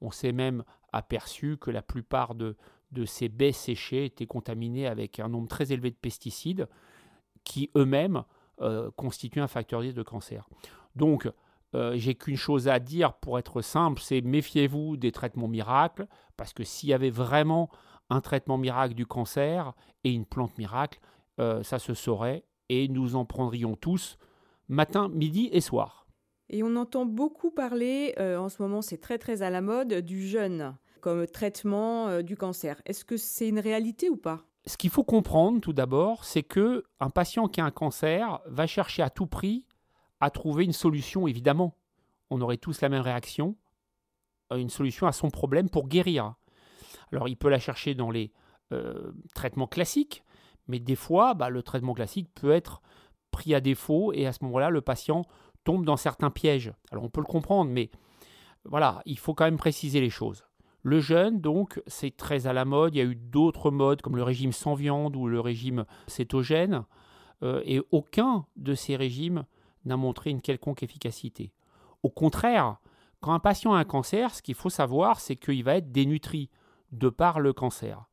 On 0.00 0.10
s'est 0.10 0.32
même 0.32 0.64
aperçu 0.92 1.56
que 1.56 1.70
la 1.70 1.82
plupart 1.82 2.34
de, 2.34 2.56
de 2.92 3.04
ces 3.04 3.28
baies 3.28 3.52
séchées 3.52 4.04
étaient 4.04 4.26
contaminées 4.26 4.86
avec 4.86 5.18
un 5.18 5.28
nombre 5.28 5.48
très 5.48 5.72
élevé 5.72 5.90
de 5.90 5.96
pesticides 5.96 6.68
qui 7.44 7.70
eux-mêmes 7.76 8.22
euh, 8.60 8.90
constituent 8.96 9.40
un 9.40 9.48
facteur 9.48 9.80
de 9.80 10.02
cancer. 10.02 10.48
Donc, 10.94 11.28
euh, 11.74 11.94
j'ai 11.96 12.14
qu'une 12.14 12.36
chose 12.36 12.68
à 12.68 12.78
dire 12.78 13.14
pour 13.14 13.38
être 13.38 13.62
simple, 13.62 14.00
c'est 14.00 14.20
méfiez-vous 14.20 14.96
des 14.96 15.12
traitements 15.12 15.48
miracles, 15.48 16.06
parce 16.36 16.52
que 16.52 16.64
s'il 16.64 16.90
y 16.90 16.92
avait 16.92 17.10
vraiment 17.10 17.70
un 18.10 18.20
traitement 18.20 18.58
miracle 18.58 18.94
du 18.94 19.06
cancer 19.06 19.72
et 20.04 20.12
une 20.12 20.26
plante 20.26 20.58
miracle, 20.58 21.00
euh, 21.40 21.62
ça 21.62 21.78
se 21.78 21.94
saurait 21.94 22.44
et 22.68 22.88
nous 22.88 23.16
en 23.16 23.24
prendrions 23.24 23.74
tous 23.74 24.18
matin, 24.68 25.08
midi 25.08 25.48
et 25.52 25.60
soir. 25.60 26.06
Et 26.50 26.62
on 26.62 26.76
entend 26.76 27.06
beaucoup 27.06 27.50
parler, 27.50 28.14
euh, 28.18 28.36
en 28.36 28.48
ce 28.48 28.60
moment 28.60 28.82
c'est 28.82 28.98
très 28.98 29.18
très 29.18 29.42
à 29.42 29.50
la 29.50 29.62
mode, 29.62 29.94
du 29.94 30.26
jeûne 30.26 30.76
comme 31.00 31.26
traitement 31.26 32.22
du 32.22 32.36
cancer. 32.36 32.80
Est-ce 32.86 33.04
que 33.04 33.16
c'est 33.16 33.48
une 33.48 33.58
réalité 33.58 34.08
ou 34.08 34.16
pas? 34.16 34.44
Ce 34.66 34.76
qu'il 34.76 34.90
faut 34.90 35.02
comprendre 35.02 35.60
tout 35.60 35.72
d'abord, 35.72 36.24
c'est 36.24 36.44
que 36.44 36.84
un 37.00 37.10
patient 37.10 37.48
qui 37.48 37.60
a 37.60 37.64
un 37.64 37.72
cancer 37.72 38.40
va 38.46 38.68
chercher 38.68 39.02
à 39.02 39.10
tout 39.10 39.26
prix 39.26 39.66
à 40.22 40.30
trouver 40.30 40.64
une 40.64 40.72
solution, 40.72 41.26
évidemment. 41.26 41.74
On 42.30 42.40
aurait 42.40 42.56
tous 42.56 42.80
la 42.80 42.88
même 42.88 43.02
réaction, 43.02 43.56
euh, 44.52 44.56
une 44.56 44.70
solution 44.70 45.08
à 45.08 45.12
son 45.12 45.30
problème 45.30 45.68
pour 45.68 45.88
guérir. 45.88 46.34
Alors 47.10 47.28
il 47.28 47.36
peut 47.36 47.48
la 47.48 47.58
chercher 47.58 47.94
dans 47.94 48.10
les 48.10 48.32
euh, 48.72 49.10
traitements 49.34 49.66
classiques, 49.66 50.22
mais 50.68 50.78
des 50.78 50.94
fois, 50.94 51.34
bah, 51.34 51.50
le 51.50 51.62
traitement 51.64 51.92
classique 51.92 52.30
peut 52.34 52.52
être 52.52 52.82
pris 53.32 53.52
à 53.52 53.60
défaut 53.60 54.12
et 54.12 54.26
à 54.28 54.32
ce 54.32 54.44
moment-là, 54.44 54.70
le 54.70 54.80
patient 54.80 55.24
tombe 55.64 55.84
dans 55.84 55.96
certains 55.96 56.30
pièges. 56.30 56.72
Alors 56.92 57.02
on 57.02 57.10
peut 57.10 57.20
le 57.20 57.26
comprendre, 57.26 57.70
mais 57.70 57.90
voilà, 58.64 59.02
il 59.06 59.18
faut 59.18 59.34
quand 59.34 59.44
même 59.44 59.58
préciser 59.58 60.00
les 60.00 60.10
choses. 60.10 60.44
Le 60.84 61.00
jeûne, 61.00 61.40
donc, 61.40 61.82
c'est 61.88 62.16
très 62.16 62.46
à 62.46 62.52
la 62.52 62.64
mode. 62.64 62.94
Il 62.94 62.98
y 62.98 63.00
a 63.00 63.04
eu 63.04 63.16
d'autres 63.16 63.72
modes 63.72 64.02
comme 64.02 64.16
le 64.16 64.22
régime 64.22 64.52
sans 64.52 64.74
viande 64.74 65.16
ou 65.16 65.26
le 65.26 65.40
régime 65.40 65.84
cétogène. 66.06 66.84
Euh, 67.42 67.60
et 67.64 67.80
aucun 67.90 68.46
de 68.54 68.74
ces 68.74 68.94
régimes 68.94 69.44
n'a 69.84 69.96
montré 69.96 70.30
une 70.30 70.40
quelconque 70.40 70.82
efficacité. 70.82 71.52
Au 72.02 72.10
contraire, 72.10 72.78
quand 73.20 73.32
un 73.32 73.38
patient 73.38 73.74
a 73.74 73.78
un 73.78 73.84
cancer, 73.84 74.34
ce 74.34 74.42
qu'il 74.42 74.54
faut 74.54 74.70
savoir, 74.70 75.20
c'est 75.20 75.36
qu'il 75.36 75.62
va 75.64 75.76
être 75.76 75.92
dénutri 75.92 76.50
de 76.90 77.08
par 77.08 77.40
le 77.40 77.52
cancer. 77.52 78.04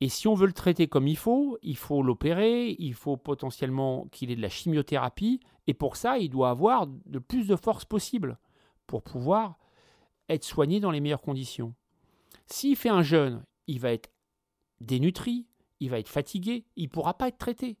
Et 0.00 0.08
si 0.08 0.26
on 0.26 0.34
veut 0.34 0.46
le 0.46 0.52
traiter 0.52 0.88
comme 0.88 1.06
il 1.06 1.16
faut, 1.16 1.58
il 1.62 1.76
faut 1.76 2.02
l'opérer, 2.02 2.74
il 2.78 2.94
faut 2.94 3.16
potentiellement 3.16 4.06
qu'il 4.10 4.30
ait 4.30 4.36
de 4.36 4.42
la 4.42 4.48
chimiothérapie, 4.48 5.40
et 5.66 5.74
pour 5.74 5.96
ça, 5.96 6.18
il 6.18 6.28
doit 6.28 6.50
avoir 6.50 6.88
le 7.08 7.20
plus 7.20 7.46
de 7.46 7.56
force 7.56 7.84
possible 7.84 8.38
pour 8.86 9.02
pouvoir 9.02 9.58
être 10.28 10.44
soigné 10.44 10.80
dans 10.80 10.90
les 10.90 11.00
meilleures 11.00 11.22
conditions. 11.22 11.74
S'il 12.46 12.76
fait 12.76 12.88
un 12.88 13.02
jeûne, 13.02 13.44
il 13.66 13.78
va 13.78 13.92
être 13.92 14.10
dénutri, 14.80 15.46
il 15.80 15.90
va 15.90 15.98
être 15.98 16.08
fatigué, 16.08 16.66
il 16.76 16.84
ne 16.84 16.88
pourra 16.88 17.14
pas 17.14 17.28
être 17.28 17.38
traité. 17.38 17.78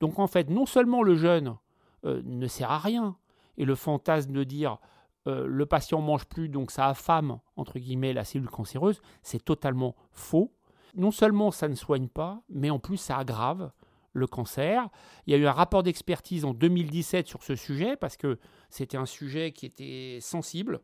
Donc 0.00 0.18
en 0.18 0.26
fait, 0.26 0.50
non 0.50 0.66
seulement 0.66 1.02
le 1.02 1.16
jeûne 1.16 1.56
euh, 2.04 2.22
ne 2.24 2.46
sert 2.46 2.70
à 2.70 2.78
rien. 2.78 3.16
Et 3.56 3.64
le 3.64 3.74
fantasme 3.74 4.32
de 4.32 4.44
dire 4.44 4.78
euh, 5.26 5.46
le 5.46 5.66
patient 5.66 6.00
mange 6.00 6.26
plus, 6.26 6.48
donc 6.48 6.70
ça 6.70 6.88
affame, 6.88 7.38
entre 7.56 7.78
guillemets, 7.78 8.12
la 8.12 8.24
cellule 8.24 8.48
cancéreuse, 8.48 9.00
c'est 9.22 9.42
totalement 9.42 9.94
faux. 10.12 10.52
Non 10.94 11.10
seulement 11.10 11.50
ça 11.50 11.68
ne 11.68 11.74
soigne 11.74 12.08
pas, 12.08 12.42
mais 12.48 12.70
en 12.70 12.78
plus 12.78 12.98
ça 12.98 13.18
aggrave 13.18 13.72
le 14.12 14.26
cancer. 14.26 14.88
Il 15.26 15.32
y 15.32 15.34
a 15.34 15.38
eu 15.38 15.46
un 15.46 15.52
rapport 15.52 15.82
d'expertise 15.82 16.44
en 16.44 16.54
2017 16.54 17.26
sur 17.26 17.42
ce 17.42 17.56
sujet, 17.56 17.96
parce 17.96 18.16
que 18.16 18.38
c'était 18.70 18.96
un 18.96 19.06
sujet 19.06 19.52
qui 19.52 19.66
était 19.66 20.18
sensible, 20.20 20.80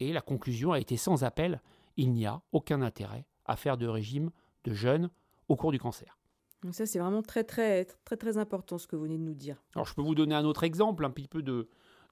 et 0.00 0.12
la 0.12 0.20
conclusion 0.20 0.72
a 0.72 0.80
été 0.80 0.96
sans 0.96 1.24
appel, 1.24 1.62
il 1.96 2.12
n'y 2.12 2.26
a 2.26 2.42
aucun 2.52 2.82
intérêt 2.82 3.26
à 3.46 3.56
faire 3.56 3.76
de 3.76 3.86
régime 3.86 4.30
de 4.64 4.74
jeûne 4.74 5.10
au 5.48 5.56
cours 5.56 5.72
du 5.72 5.78
cancer. 5.78 6.18
Donc 6.64 6.74
ça, 6.74 6.86
c'est 6.86 6.98
vraiment 6.98 7.20
très, 7.20 7.44
très, 7.44 7.84
très, 7.84 8.16
très 8.16 8.38
important 8.38 8.78
ce 8.78 8.86
que 8.86 8.96
vous 8.96 9.02
venez 9.02 9.18
de 9.18 9.22
nous 9.22 9.34
dire. 9.34 9.62
Alors, 9.74 9.86
je 9.86 9.94
peux 9.94 10.00
vous 10.00 10.14
donner 10.14 10.34
un 10.34 10.46
autre 10.46 10.64
exemple, 10.64 11.04
un 11.04 11.10
petit 11.10 11.28
peu 11.28 11.42
de, 11.42 11.68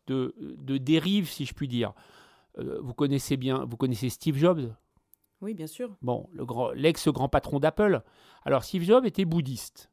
de, 0.09 0.35
de 0.39 0.77
dérive, 0.77 1.29
si 1.31 1.47
je 1.47 1.55
puis 1.55 1.69
dire. 1.69 1.95
Euh, 2.59 2.79
vous 2.83 2.93
connaissez 2.93 3.39
bien, 3.39 3.65
vous 3.65 3.79
connaissez 3.79 4.11
Steve 4.11 4.37
Jobs? 4.37 4.71
Oui, 5.41 5.55
bien 5.55 5.67
sûr. 5.67 5.97
Bon, 6.03 6.29
l'ex-grand 6.75 7.31
patron 7.31 7.61
d'Apple. 7.61 8.03
Alors, 8.45 8.63
Steve 8.63 8.83
Jobs 8.83 9.07
était 9.07 9.25
bouddhiste. 9.25 9.91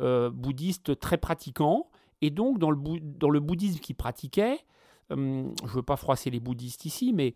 Euh, 0.00 0.28
bouddhiste 0.30 1.00
très 1.00 1.16
pratiquant. 1.16 1.90
Et 2.20 2.28
donc, 2.28 2.58
dans 2.58 2.70
le, 2.70 2.78
dans 3.00 3.30
le 3.30 3.40
bouddhisme 3.40 3.80
qu'il 3.80 3.96
pratiquait, 3.96 4.58
euh, 5.12 5.48
je 5.62 5.70
ne 5.70 5.76
veux 5.76 5.82
pas 5.82 5.96
froisser 5.96 6.28
les 6.28 6.40
bouddhistes 6.40 6.84
ici, 6.84 7.12
mais 7.14 7.34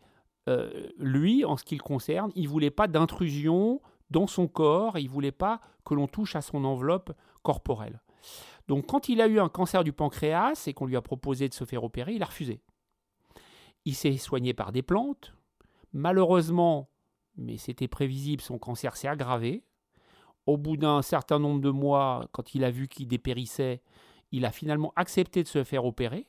lui, 0.96 1.44
en 1.44 1.58
ce 1.58 1.64
qui 1.64 1.76
le 1.76 1.82
concerne, 1.82 2.30
il 2.34 2.44
ne 2.44 2.48
voulait 2.48 2.70
pas 2.70 2.88
d'intrusion 2.88 3.82
dans 4.10 4.26
son 4.26 4.48
corps, 4.48 4.98
il 4.98 5.06
ne 5.06 5.10
voulait 5.10 5.32
pas 5.32 5.60
que 5.84 5.94
l'on 5.94 6.06
touche 6.06 6.36
à 6.36 6.42
son 6.42 6.64
enveloppe 6.64 7.12
corporelle. 7.42 8.00
Donc 8.68 8.86
quand 8.86 9.08
il 9.08 9.20
a 9.20 9.26
eu 9.26 9.40
un 9.40 9.48
cancer 9.48 9.84
du 9.84 9.92
pancréas 9.92 10.64
et 10.66 10.74
qu'on 10.74 10.86
lui 10.86 10.96
a 10.96 11.02
proposé 11.02 11.48
de 11.48 11.54
se 11.54 11.64
faire 11.64 11.84
opérer, 11.84 12.14
il 12.14 12.22
a 12.22 12.26
refusé. 12.26 12.60
Il 13.84 13.94
s'est 13.94 14.16
soigné 14.18 14.52
par 14.52 14.72
des 14.72 14.82
plantes. 14.82 15.34
Malheureusement, 15.92 16.90
mais 17.36 17.56
c'était 17.56 17.88
prévisible, 17.88 18.42
son 18.42 18.58
cancer 18.58 18.96
s'est 18.96 19.08
aggravé. 19.08 19.64
Au 20.44 20.56
bout 20.56 20.76
d'un 20.76 21.02
certain 21.02 21.38
nombre 21.38 21.60
de 21.60 21.70
mois, 21.70 22.28
quand 22.32 22.54
il 22.54 22.64
a 22.64 22.70
vu 22.70 22.88
qu'il 22.88 23.08
dépérissait, 23.08 23.82
il 24.32 24.44
a 24.44 24.50
finalement 24.50 24.92
accepté 24.96 25.42
de 25.42 25.48
se 25.48 25.64
faire 25.64 25.84
opérer. 25.84 26.26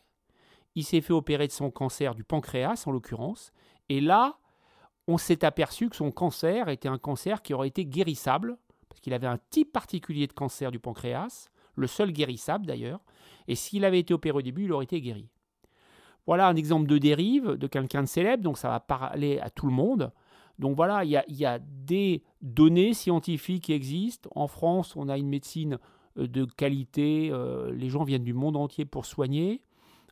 Il 0.76 0.86
s'est 0.86 1.02
fait 1.02 1.14
opérer 1.14 1.48
de 1.48 1.52
son 1.52 1.72
cancer 1.72 2.16
du 2.16 2.24
pancréas, 2.24 2.84
en 2.86 2.92
l'occurrence. 2.92 3.52
Et 3.90 4.00
là, 4.00 4.39
on 5.10 5.18
s'est 5.18 5.44
aperçu 5.44 5.90
que 5.90 5.96
son 5.96 6.12
cancer 6.12 6.70
était 6.70 6.88
un 6.88 7.00
cancer 7.00 7.42
qui 7.42 7.56
aurait 7.56 7.68
été 7.68 7.84
guérissable, 7.84 8.58
parce 8.88 9.02
qu'il 9.02 9.14
avait 9.16 9.26
un 9.26 9.40
type 9.50 9.72
particulier 9.72 10.28
de 10.28 10.34
cancer 10.34 10.70
du 10.70 10.78
pancréas, 10.78 11.50
le 11.76 11.88
seul 11.88 12.12
guérissable 12.12 12.68
d'ailleurs, 12.68 13.00
et 13.48 13.56
s'il 13.56 13.86
avait 13.86 13.98
été 13.98 14.14
opéré 14.14 14.38
au 14.38 14.42
début, 14.44 14.66
il 14.66 14.72
aurait 14.72 14.84
été 14.84 15.02
guéri. 15.02 15.28
Voilà 16.28 16.48
un 16.48 16.56
exemple 16.56 16.88
de 16.88 17.00
dérive 17.00 17.54
de 17.54 17.66
quelqu'un 17.66 18.04
de 18.04 18.08
célèbre, 18.08 18.44
donc 18.44 18.60
ça 18.60 18.70
va 18.70 18.80
parler 18.80 19.40
à 19.40 19.50
tout 19.50 19.66
le 19.66 19.72
monde. 19.72 20.12
Donc 20.60 20.76
voilà, 20.76 21.04
il 21.04 21.10
y, 21.10 21.46
a, 21.46 21.60
des 21.60 22.22
données 22.44 22.94
scientifiques 22.94 23.64
qui 23.64 23.74
existent. 23.74 24.30
En 24.36 24.48
France, 24.48 24.96
on 24.96 25.10
a 25.10 25.18
une 25.18 25.30
médecine 25.30 25.80
euh, 26.20 26.28
de 26.28 26.46
qualité, 26.46 27.30
euh, 27.32 27.72
les 27.72 27.90
gens 27.90 28.04
viennent 28.04 28.24
du 28.24 28.34
monde 28.34 28.58
entier 28.58 28.86
pour 28.86 29.08
soigner. 29.08 29.64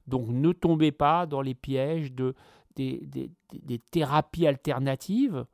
Donc 0.07 0.27
ne 0.29 0.53
tombez 0.53 0.91
pas 0.91 1.27
dans 1.27 1.41
les 1.41 1.53
pièges 1.53 2.13
de, 2.13 2.33
des, 2.77 3.79
thérapies 3.91 4.47
alternatives 4.47 5.45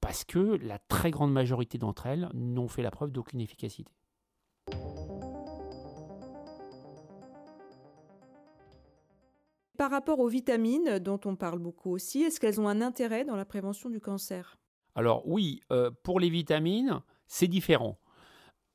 parce 0.00 0.24
que 0.24 0.58
la 0.62 0.78
très 0.78 1.10
grande 1.10 1.32
majorité 1.32 1.78
d'entre 1.78 2.06
elles 2.06 2.28
n'ont 2.34 2.68
fait 2.68 2.82
la 2.82 2.90
preuve 2.90 3.10
d'aucune 3.10 3.40
efficacité. 3.40 3.92
Par 9.76 9.90
rapport 9.90 10.20
aux 10.20 10.28
vitamines, 10.28 10.98
dont 10.98 11.20
on 11.26 11.36
parle 11.36 11.58
beaucoup 11.58 11.90
aussi, 11.90 12.22
est-ce 12.22 12.40
qu'elles 12.40 12.60
ont 12.60 12.68
un 12.68 12.80
intérêt 12.80 13.24
dans 13.24 13.36
la 13.36 13.44
prévention 13.44 13.90
du 13.90 14.00
cancer? 14.00 14.56
Alors 14.94 15.22
oui, 15.26 15.60
euh, 15.70 15.90
pour 16.02 16.18
les 16.18 16.30
vitamines, 16.30 17.02
c'est 17.26 17.46
différent. 17.46 17.98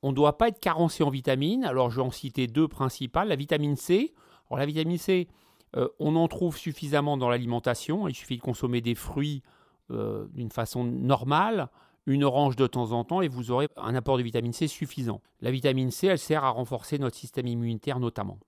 On 0.03 0.11
ne 0.11 0.15
doit 0.15 0.37
pas 0.37 0.49
être 0.49 0.59
carencé 0.59 1.03
en 1.03 1.09
vitamines. 1.09 1.63
Alors 1.63 1.89
je 1.89 1.97
vais 1.97 2.05
en 2.05 2.11
citer 2.11 2.47
deux 2.47 2.67
principales. 2.67 3.27
La 3.27 3.35
vitamine 3.35 3.75
C. 3.75 4.13
Alors 4.49 4.59
la 4.59 4.65
vitamine 4.65 4.97
C, 4.97 5.27
euh, 5.75 5.87
on 5.99 6.15
en 6.15 6.27
trouve 6.27 6.57
suffisamment 6.57 7.17
dans 7.17 7.29
l'alimentation. 7.29 8.07
Il 8.07 8.15
suffit 8.15 8.37
de 8.37 8.41
consommer 8.41 8.81
des 8.81 8.95
fruits 8.95 9.41
euh, 9.91 10.27
d'une 10.33 10.51
façon 10.51 10.83
normale, 10.83 11.69
une 12.05 12.23
orange 12.23 12.55
de 12.55 12.67
temps 12.67 12.91
en 12.91 13.03
temps, 13.03 13.21
et 13.21 13.27
vous 13.27 13.51
aurez 13.51 13.67
un 13.77 13.95
apport 13.95 14.17
de 14.17 14.23
vitamine 14.23 14.53
C 14.53 14.67
suffisant. 14.67 15.21
La 15.41 15.51
vitamine 15.51 15.91
C, 15.91 16.07
elle 16.07 16.19
sert 16.19 16.43
à 16.43 16.49
renforcer 16.49 16.97
notre 16.97 17.15
système 17.15 17.47
immunitaire 17.47 17.99
notamment. 17.99 18.39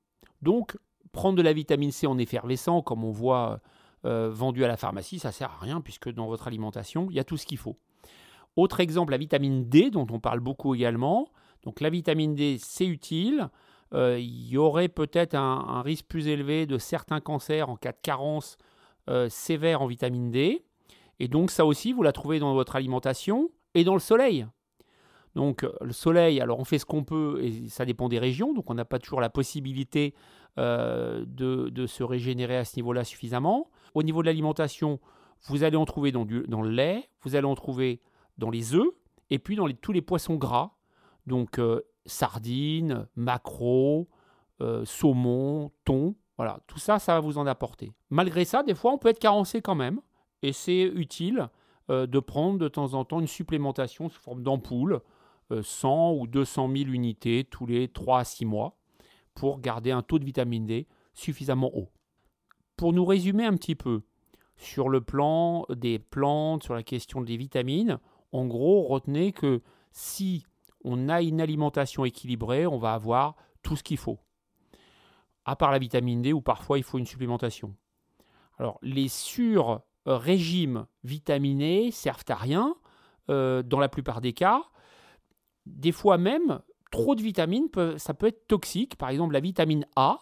Donc, 0.41 0.78
prendre 1.12 1.38
de 1.38 1.41
la 1.41 1.54
vitamine 1.54 1.91
C 1.91 2.08
en 2.08 2.17
effervescent, 2.17 2.82
comme 2.82 3.04
on 3.04 3.12
voit 3.12 3.60
euh, 4.06 4.30
vendu 4.32 4.65
à 4.65 4.67
la 4.67 4.76
pharmacie, 4.76 5.19
ça 5.19 5.32
sert 5.32 5.52
à 5.52 5.58
rien 5.60 5.80
puisque 5.80 6.12
dans 6.12 6.28
votre 6.28 6.48
alimentation, 6.48 7.08
il 7.10 7.15
y 7.15 7.19
a 7.19 7.24
tout 7.24 7.38
ce 7.38 7.45
qu'il 7.45 7.58
faut. 7.58 7.78
Autre 8.56 8.82
exemple, 8.82 9.12
la 9.12 9.17
vitamine 9.17 9.69
D, 9.69 9.89
dont 9.89 10.08
on 10.12 10.19
parle 10.19 10.39
beaucoup 10.39 10.76
également. 10.76 11.30
Donc 11.63 11.80
la 11.80 11.89
vitamine 11.89 12.36
D, 12.36 12.58
c'est 12.60 12.86
utile. 12.86 13.50
Euh, 13.93 14.17
il 14.19 14.47
y 14.47 14.58
aurait 14.58 14.89
peut-être 14.89 15.36
un, 15.36 15.82
risque 15.82 16.06
plus 16.06 16.27
élevé 16.27 16.65
de 16.65 16.77
certains 16.77 17.19
cancers 17.19 17.69
en 17.69 17.75
cas 17.75 17.91
de 17.91 17.97
carence 18.01 18.58
euh, 19.10 19.29
sévère 19.29 19.82
en 19.82 19.88
vitamine 19.88 20.32
D. 20.32 20.65
Et 21.19 21.27
donc 21.27 21.51
ça 21.51 21.65
aussi, 21.65 21.93
vous 21.93 22.03
la 22.03 22.12
trouvez 22.12 22.39
dans 22.39 22.53
votre 22.53 22.75
alimentation 22.75 23.49
et 23.75 23.84
dans 23.84 23.93
le 23.93 23.99
soleil. 23.99 24.47
Donc 25.36 25.65
le 25.82 25.93
soleil, 25.93 26.39
alors 26.41 26.60
on 26.60 26.63
fait 26.63 26.77
ce 26.77 26.86
qu'on 26.86 27.03
peut 27.03 27.39
et 27.43 27.67
ça 27.67 27.86
dépend 27.86 28.08
des 28.08 28.19
régions, 28.19 28.53
donc 28.53 28.69
on 28.69 28.75
n'a 28.75 28.86
pas 28.86 28.99
toujours 28.99 29.19
la 29.19 29.29
possibilité 29.29 30.13
euh, 30.60 31.23
de, 31.25 31.88
se 31.88 32.03
régénérer 32.03 32.58
à 32.58 32.65
ce 32.65 32.75
niveau-là 32.75 33.03
suffisamment. 33.03 33.69
Au 33.95 34.03
niveau 34.03 34.21
de 34.21 34.27
l'alimentation, 34.27 34.99
vous 35.47 35.63
allez 35.63 35.77
en 35.77 35.86
trouver 35.86 36.12
dans, 36.12 36.25
dans, 36.25 36.62
le 36.62 36.69
lait, 36.69 37.10
vous 37.21 37.36
allez 37.36 37.47
en 37.47 37.56
trouver 37.56 38.01
dans 38.38 38.51
les 38.51 38.75
œufs 38.75 38.88
et 39.29 39.39
puis 39.39 39.56
dans 39.56 39.67
tous 39.69 39.91
les 39.91 40.01
poissons 40.01 40.36
gras. 40.36 40.73
Donc 41.25 41.60
sardines, 42.06 43.08
maquereaux, 43.16 44.08
euh, 44.62 44.86
saumon, 44.86 45.72
thon. 45.86 46.16
Voilà, 46.38 46.60
tout 46.68 46.80
ça, 46.80 47.00
ça 47.00 47.13
va 47.13 47.20
vous 47.20 47.38
en 47.38 47.46
apporter. 47.46 47.92
Malgré 48.10 48.46
ça, 48.46 48.63
des 48.63 48.76
fois, 48.76 48.92
on 48.92 48.98
peut 48.98 49.10
être 49.10 49.20
carencé 49.20 49.62
quand 49.62 49.76
même. 49.76 50.00
Et 50.42 50.52
c'est 50.52 50.84
utile 50.84 51.50
euh, 51.89 52.06
de 52.06 52.20
prendre 52.20 52.60
de 52.60 52.68
temps 52.68 52.94
en 52.94 53.06
temps 53.06 53.20
une 53.20 53.28
supplémentation 53.28 54.10
sous 54.10 54.22
forme 54.22 54.44
d'ampoule, 54.44 55.02
100 55.62 56.12
euh, 56.12 56.20
ou 56.20 56.28
200 56.28 56.70
000 56.76 56.89
unités 56.89 57.44
tous 57.44 57.66
les 57.66 57.88
3 57.88 58.20
à 58.20 58.24
6 58.24 58.46
mois, 58.46 58.78
pour 59.36 59.60
garder 59.60 59.92
un 59.92 60.02
taux 60.02 60.20
de 60.20 60.26
vitamine 60.26 60.66
D 60.66 60.88
suffisamment 61.13 61.72
haut. 61.76 61.89
Pour 62.78 62.94
nous 62.94 63.06
résumer 63.06 63.46
un 63.46 63.56
petit 63.56 63.76
peu 63.76 64.02
sur 64.56 64.89
le 64.89 65.02
plan 65.02 65.66
des 65.70 66.00
plantes, 66.00 66.63
sur 66.63 66.74
la 66.74 66.84
question 66.84 67.22
des 67.22 67.38
vitamines, 67.38 68.00
en 68.32 68.46
gros, 68.46 68.84
retenez 68.84 69.32
que 69.32 69.62
si 69.92 70.46
on 70.84 71.10
a 71.10 71.22
une 71.22 71.41
alimentation 71.41 72.06
équilibrée, 72.06 72.67
on 72.67 72.78
va 72.78 72.93
avoir 72.93 73.36
tout 73.62 73.76
ce 73.76 73.84
qu'il 73.84 73.98
faut. 73.98 74.19
À 75.46 75.56
part 75.56 75.72
la 75.72 75.80
vitamine 75.80 76.22
D, 76.22 76.34
où 76.34 76.41
parfois 76.41 76.78
il 76.78 76.84
faut 76.84 76.98
une 76.98 77.06
supplémentation. 77.06 77.76
Alors, 78.58 78.80
les 78.82 79.08
sur-régimes 79.08 80.86
vitaminés 81.04 81.91
servent 81.91 82.26
à 82.30 82.36
rien 82.36 82.76
euh, 83.30 83.63
dans 83.63 83.80
la 83.80 83.89
plupart 83.89 84.22
des 84.22 84.34
cas. 84.34 84.63
Des 85.65 85.91
fois 85.91 86.17
même, 86.17 86.60
trop 86.91 87.15
de 87.15 87.22
vitamines, 87.22 87.67
ça 87.98 88.13
peut 88.13 88.28
être 88.28 88.48
toxique. 88.48 88.96
Par 88.96 89.10
exemple, 89.10 89.34
la 89.34 89.39
vitamine 89.39 89.86
A, 89.96 90.19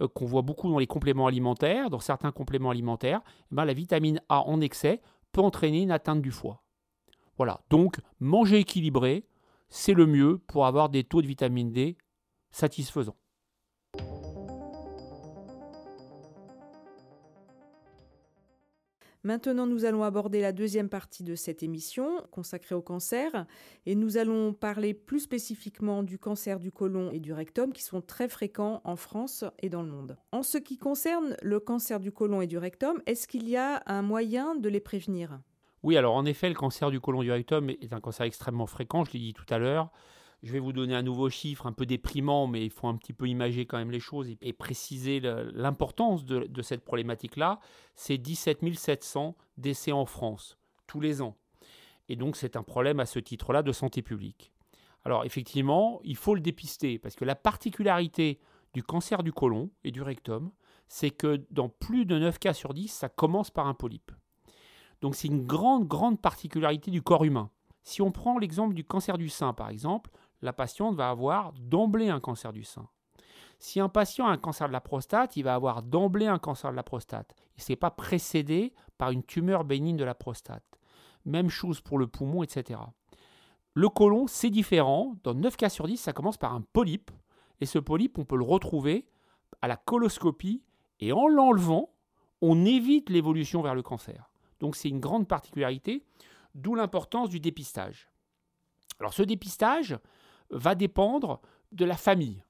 euh, 0.00 0.08
qu'on 0.08 0.26
voit 0.26 0.42
beaucoup 0.42 0.68
dans 0.70 0.78
les 0.78 0.86
compléments 0.86 1.26
alimentaires, 1.26 1.90
dans 1.90 2.00
certains 2.00 2.32
compléments 2.32 2.70
alimentaires, 2.70 3.20
eh 3.50 3.54
ben, 3.54 3.64
la 3.64 3.72
vitamine 3.72 4.20
A 4.28 4.42
en 4.42 4.60
excès 4.60 5.00
peut 5.32 5.40
entraîner 5.40 5.82
une 5.82 5.90
atteinte 5.90 6.22
du 6.22 6.30
foie. 6.30 6.62
Voilà, 7.36 7.60
donc 7.70 7.98
manger 8.20 8.58
équilibré, 8.58 9.26
c'est 9.72 9.94
le 9.94 10.06
mieux 10.06 10.38
pour 10.46 10.66
avoir 10.66 10.90
des 10.90 11.02
taux 11.02 11.22
de 11.22 11.26
vitamine 11.26 11.72
D 11.72 11.96
satisfaisants. 12.50 13.16
Maintenant, 19.24 19.66
nous 19.66 19.84
allons 19.84 20.02
aborder 20.02 20.40
la 20.40 20.52
deuxième 20.52 20.88
partie 20.88 21.22
de 21.22 21.36
cette 21.36 21.62
émission 21.62 22.26
consacrée 22.32 22.74
au 22.74 22.82
cancer 22.82 23.46
et 23.86 23.94
nous 23.94 24.18
allons 24.18 24.52
parler 24.52 24.94
plus 24.94 25.20
spécifiquement 25.20 26.02
du 26.02 26.18
cancer 26.18 26.58
du 26.58 26.72
côlon 26.72 27.10
et 27.10 27.20
du 27.20 27.32
rectum 27.32 27.72
qui 27.72 27.82
sont 27.82 28.02
très 28.02 28.28
fréquents 28.28 28.82
en 28.84 28.96
France 28.96 29.44
et 29.60 29.70
dans 29.70 29.82
le 29.82 29.88
monde. 29.88 30.18
En 30.32 30.42
ce 30.42 30.58
qui 30.58 30.76
concerne 30.76 31.36
le 31.40 31.60
cancer 31.60 31.98
du 32.00 32.12
côlon 32.12 32.42
et 32.42 32.46
du 32.46 32.58
rectum, 32.58 33.00
est-ce 33.06 33.26
qu'il 33.26 33.48
y 33.48 33.56
a 33.56 33.82
un 33.86 34.02
moyen 34.02 34.54
de 34.54 34.68
les 34.68 34.80
prévenir? 34.80 35.40
Oui, 35.82 35.96
alors 35.96 36.14
en 36.14 36.24
effet, 36.24 36.48
le 36.48 36.54
cancer 36.54 36.90
du 36.90 37.00
côlon 37.00 37.22
du 37.22 37.32
rectum 37.32 37.70
est 37.70 37.92
un 37.92 38.00
cancer 38.00 38.24
extrêmement 38.24 38.66
fréquent, 38.66 39.04
je 39.04 39.12
l'ai 39.12 39.18
dit 39.18 39.32
tout 39.32 39.46
à 39.48 39.58
l'heure. 39.58 39.90
Je 40.42 40.52
vais 40.52 40.58
vous 40.58 40.72
donner 40.72 40.94
un 40.94 41.02
nouveau 41.02 41.28
chiffre 41.30 41.66
un 41.66 41.72
peu 41.72 41.86
déprimant, 41.86 42.48
mais 42.48 42.64
il 42.64 42.70
faut 42.70 42.88
un 42.88 42.96
petit 42.96 43.12
peu 43.12 43.28
imager 43.28 43.64
quand 43.64 43.78
même 43.78 43.92
les 43.92 44.00
choses 44.00 44.28
et, 44.40 44.52
préciser 44.52 45.20
l'importance 45.20 46.24
de, 46.24 46.62
cette 46.62 46.84
problématique-là. 46.84 47.60
C'est 47.94 48.18
17 48.18 48.74
700 48.74 49.36
décès 49.56 49.92
en 49.92 50.04
France 50.04 50.58
tous 50.88 51.00
les 51.00 51.22
ans. 51.22 51.36
Et 52.08 52.16
donc 52.16 52.36
c'est 52.36 52.56
un 52.56 52.64
problème 52.64 52.98
à 52.98 53.06
ce 53.06 53.20
titre-là 53.20 53.62
de 53.62 53.70
santé 53.70 54.02
publique. 54.02 54.52
Alors 55.04 55.24
effectivement, 55.24 56.00
il 56.02 56.16
faut 56.16 56.34
le 56.34 56.40
dépister 56.40 56.98
parce 56.98 57.14
que 57.14 57.24
la 57.24 57.36
particularité 57.36 58.40
du 58.74 58.82
cancer 58.82 59.22
du 59.22 59.32
côlon 59.32 59.70
et 59.84 59.92
du 59.92 60.02
rectum, 60.02 60.50
c'est 60.88 61.10
que 61.10 61.44
dans 61.50 61.68
plus 61.68 62.04
de 62.04 62.18
9 62.18 62.38
cas 62.38 62.52
sur 62.52 62.74
10, 62.74 62.88
ça 62.88 63.08
commence 63.08 63.50
par 63.50 63.68
un 63.68 63.74
polype. 63.74 64.10
Donc 65.02 65.16
c'est 65.16 65.28
une 65.28 65.44
grande, 65.44 65.86
grande 65.86 66.20
particularité 66.20 66.90
du 66.90 67.02
corps 67.02 67.24
humain. 67.24 67.50
Si 67.82 68.00
on 68.00 68.12
prend 68.12 68.38
l'exemple 68.38 68.74
du 68.74 68.84
cancer 68.84 69.18
du 69.18 69.28
sein, 69.28 69.52
par 69.52 69.68
exemple, 69.68 70.10
la 70.40 70.52
patiente 70.52 70.94
va 70.94 71.10
avoir 71.10 71.52
d'emblée 71.54 72.08
un 72.08 72.20
cancer 72.20 72.52
du 72.52 72.62
sein. 72.62 72.88
Si 73.58 73.80
un 73.80 73.88
patient 73.88 74.26
a 74.26 74.30
un 74.32 74.38
cancer 74.38 74.68
de 74.68 74.72
la 74.72 74.80
prostate, 74.80 75.36
il 75.36 75.42
va 75.42 75.54
avoir 75.54 75.82
d'emblée 75.82 76.26
un 76.26 76.38
cancer 76.38 76.70
de 76.70 76.76
la 76.76 76.82
prostate. 76.84 77.34
Il 77.56 77.60
ne 77.60 77.62
s'est 77.62 77.76
pas 77.76 77.90
précédé 77.90 78.72
par 78.96 79.10
une 79.10 79.24
tumeur 79.24 79.64
bénigne 79.64 79.96
de 79.96 80.04
la 80.04 80.14
prostate. 80.14 80.64
Même 81.24 81.50
chose 81.50 81.80
pour 81.80 81.98
le 81.98 82.06
poumon, 82.06 82.42
etc. 82.42 82.80
Le 83.74 83.88
côlon, 83.88 84.26
c'est 84.26 84.50
différent. 84.50 85.16
Dans 85.24 85.34
9 85.34 85.56
cas 85.56 85.68
sur 85.68 85.86
10, 85.86 85.96
ça 85.96 86.12
commence 86.12 86.38
par 86.38 86.54
un 86.54 86.60
polype. 86.60 87.10
Et 87.60 87.66
ce 87.66 87.78
polype, 87.78 88.18
on 88.18 88.24
peut 88.24 88.36
le 88.36 88.44
retrouver 88.44 89.06
à 89.60 89.68
la 89.68 89.76
coloscopie. 89.76 90.62
Et 91.00 91.12
en 91.12 91.26
l'enlevant, 91.26 91.90
on 92.40 92.64
évite 92.64 93.10
l'évolution 93.10 93.62
vers 93.62 93.74
le 93.74 93.82
cancer. 93.82 94.31
Donc 94.62 94.76
c'est 94.76 94.88
une 94.88 95.00
grande 95.00 95.26
particularité, 95.26 96.04
d'où 96.54 96.76
l'importance 96.76 97.28
du 97.28 97.40
dépistage. 97.40 98.08
Alors 99.00 99.12
ce 99.12 99.24
dépistage 99.24 99.98
va 100.50 100.76
dépendre 100.76 101.40
de 101.72 101.84
la 101.84 101.96
famille. 101.96 102.44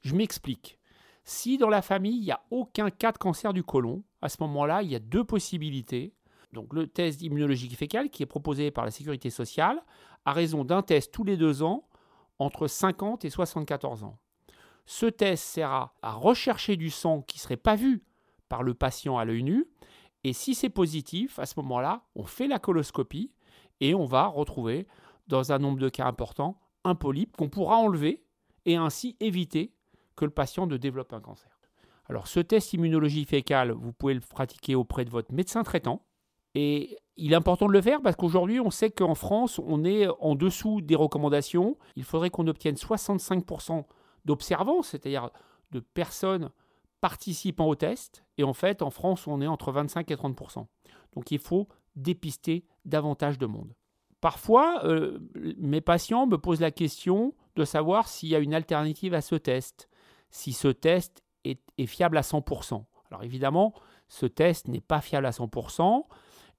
Je 0.00 0.16
m'explique. 0.16 0.80
Si 1.22 1.56
dans 1.56 1.68
la 1.68 1.82
famille, 1.82 2.16
il 2.16 2.24
n'y 2.24 2.32
a 2.32 2.42
aucun 2.50 2.90
cas 2.90 3.12
de 3.12 3.18
cancer 3.18 3.52
du 3.52 3.62
côlon, 3.62 4.02
à 4.22 4.28
ce 4.28 4.38
moment-là, 4.40 4.82
il 4.82 4.90
y 4.90 4.96
a 4.96 4.98
deux 4.98 5.22
possibilités. 5.22 6.14
Donc 6.52 6.72
le 6.74 6.88
test 6.88 7.22
immunologique 7.22 7.76
fécal 7.76 8.10
qui 8.10 8.24
est 8.24 8.26
proposé 8.26 8.72
par 8.72 8.84
la 8.84 8.90
sécurité 8.90 9.30
sociale 9.30 9.80
à 10.24 10.32
raison 10.32 10.64
d'un 10.64 10.82
test 10.82 11.12
tous 11.12 11.22
les 11.22 11.36
deux 11.36 11.62
ans 11.62 11.86
entre 12.40 12.66
50 12.66 13.24
et 13.24 13.30
74 13.30 14.02
ans. 14.02 14.18
Ce 14.84 15.06
test 15.06 15.44
sert 15.44 15.92
à 16.02 16.12
rechercher 16.12 16.76
du 16.76 16.90
sang 16.90 17.22
qui 17.22 17.38
ne 17.38 17.42
serait 17.42 17.56
pas 17.56 17.76
vu 17.76 18.02
par 18.48 18.64
le 18.64 18.74
patient 18.74 19.16
à 19.16 19.24
l'œil 19.24 19.44
nu. 19.44 19.66
Et 20.26 20.32
si 20.32 20.56
c'est 20.56 20.70
positif, 20.70 21.38
à 21.38 21.46
ce 21.46 21.54
moment-là, 21.58 22.02
on 22.16 22.24
fait 22.24 22.48
la 22.48 22.58
coloscopie 22.58 23.30
et 23.78 23.94
on 23.94 24.06
va 24.06 24.26
retrouver, 24.26 24.88
dans 25.28 25.52
un 25.52 25.58
nombre 25.60 25.78
de 25.78 25.88
cas 25.88 26.04
important, 26.04 26.58
un 26.82 26.96
polype 26.96 27.36
qu'on 27.36 27.48
pourra 27.48 27.76
enlever 27.76 28.24
et 28.64 28.74
ainsi 28.74 29.16
éviter 29.20 29.72
que 30.16 30.24
le 30.24 30.32
patient 30.32 30.66
ne 30.66 30.78
développe 30.78 31.12
un 31.12 31.20
cancer. 31.20 31.60
Alors 32.08 32.26
ce 32.26 32.40
test 32.40 32.72
immunologie 32.72 33.24
fécale, 33.24 33.70
vous 33.70 33.92
pouvez 33.92 34.14
le 34.14 34.20
pratiquer 34.20 34.74
auprès 34.74 35.04
de 35.04 35.10
votre 35.10 35.32
médecin 35.32 35.62
traitant. 35.62 36.04
Et 36.56 36.98
il 37.16 37.32
est 37.32 37.36
important 37.36 37.68
de 37.68 37.72
le 37.72 37.80
faire 37.80 38.02
parce 38.02 38.16
qu'aujourd'hui, 38.16 38.58
on 38.58 38.72
sait 38.72 38.90
qu'en 38.90 39.14
France, 39.14 39.60
on 39.64 39.84
est 39.84 40.08
en 40.18 40.34
dessous 40.34 40.80
des 40.80 40.96
recommandations. 40.96 41.78
Il 41.94 42.02
faudrait 42.02 42.30
qu'on 42.30 42.48
obtienne 42.48 42.74
65% 42.74 43.84
d'observants, 44.24 44.82
c'est-à-dire 44.82 45.30
de 45.70 45.78
personnes 45.78 46.50
participant 47.00 47.66
au 47.66 47.74
test. 47.74 48.24
Et 48.38 48.44
en 48.44 48.54
fait, 48.54 48.82
en 48.82 48.90
France, 48.90 49.26
on 49.26 49.40
est 49.40 49.46
entre 49.46 49.72
25 49.72 50.10
et 50.10 50.16
30 50.16 50.36
Donc 51.14 51.30
il 51.30 51.38
faut 51.38 51.68
dépister 51.94 52.64
davantage 52.84 53.38
de 53.38 53.46
monde. 53.46 53.74
Parfois, 54.20 54.84
euh, 54.84 55.18
mes 55.58 55.80
patients 55.80 56.26
me 56.26 56.36
posent 56.36 56.60
la 56.60 56.70
question 56.70 57.34
de 57.54 57.64
savoir 57.64 58.08
s'il 58.08 58.28
y 58.28 58.34
a 58.34 58.38
une 58.38 58.54
alternative 58.54 59.14
à 59.14 59.20
ce 59.20 59.34
test, 59.34 59.88
si 60.30 60.52
ce 60.52 60.68
test 60.68 61.22
est, 61.44 61.60
est 61.78 61.86
fiable 61.86 62.18
à 62.18 62.22
100%. 62.22 62.84
Alors 63.10 63.22
évidemment, 63.22 63.74
ce 64.08 64.26
test 64.26 64.68
n'est 64.68 64.80
pas 64.80 65.00
fiable 65.00 65.26
à 65.26 65.30
100%, 65.30 66.04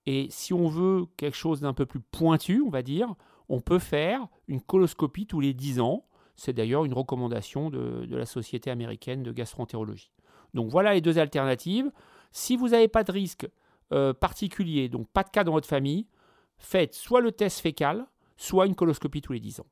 et 0.06 0.28
si 0.30 0.54
on 0.54 0.68
veut 0.68 1.06
quelque 1.18 1.36
chose 1.36 1.60
d'un 1.60 1.74
peu 1.74 1.86
plus 1.86 2.00
pointu, 2.00 2.64
on 2.66 2.70
va 2.70 2.82
dire, 2.82 3.14
on 3.50 3.60
peut 3.60 3.80
faire 3.80 4.28
une 4.48 4.62
coloscopie 4.62 5.28
tous 5.28 5.42
les 5.42 5.54
10 5.54 5.82
ans. 5.82 6.06
C'est 6.36 6.54
d'ailleurs 6.54 6.86
une 6.86 6.94
recommandation 6.94 7.70
de, 7.70 8.06
de, 8.06 8.16
la 8.16 8.26
Société 8.26 8.70
américaine 8.70 9.24
de 9.24 9.32
gastroentérologie. 9.32 10.12
Donc 10.58 10.70
voilà 10.70 10.96
les 10.96 11.02
deux 11.02 11.20
alternatives. 11.20 11.92
Si 12.32 12.58
vous 12.58 12.70
n'avez 12.70 12.88
pas 12.88 13.04
de 13.04 13.12
risque 13.12 13.48
euh, 13.94 14.12
particulier, 14.12 14.90
donc 14.90 15.08
pas 15.08 15.24
de 15.24 15.30
cas 15.30 15.44
dans 15.44 15.52
votre 15.52 15.68
famille, 15.68 16.08
faites 16.58 16.96
soit 16.96 17.22
le 17.22 17.32
test 17.32 17.60
fécal, 17.60 18.08
soit 18.38 18.66
une 18.66 18.74
coloscopie 18.74 19.22
tous 19.22 19.34
les 19.34 19.40
10 19.40 19.60
ans. 19.60 19.68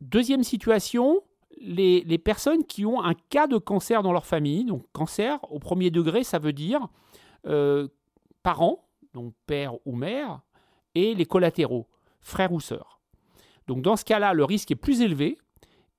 Deuxième 0.00 0.42
situation, 0.42 1.22
les, 1.60 2.18
personnes 2.18 2.64
qui 2.64 2.84
ont 2.84 3.00
un 3.00 3.14
cas 3.14 3.46
de 3.46 3.58
cancer 3.58 4.02
dans 4.02 4.12
leur 4.12 4.26
famille, 4.26 4.64
donc 4.64 4.84
cancer 4.92 5.38
au 5.52 5.60
premier 5.60 5.90
degré, 5.90 6.24
ça 6.24 6.40
veut 6.40 6.52
dire 6.52 6.88
euh, 7.46 7.86
parents, 8.42 8.88
donc 9.14 9.34
père 9.46 9.74
ou 9.86 9.94
mère, 9.94 10.40
et 10.96 11.14
les 11.14 11.26
collatéraux, 11.26 11.86
frères 12.20 12.52
ou 12.52 12.58
sœurs. 12.58 13.00
Donc 13.68 13.82
dans 13.82 13.94
ce 13.94 14.04
cas-là, 14.04 14.34
le 14.34 14.44
risque 14.44 14.72
est 14.72 14.76
plus 14.76 15.00
élevé 15.00 15.38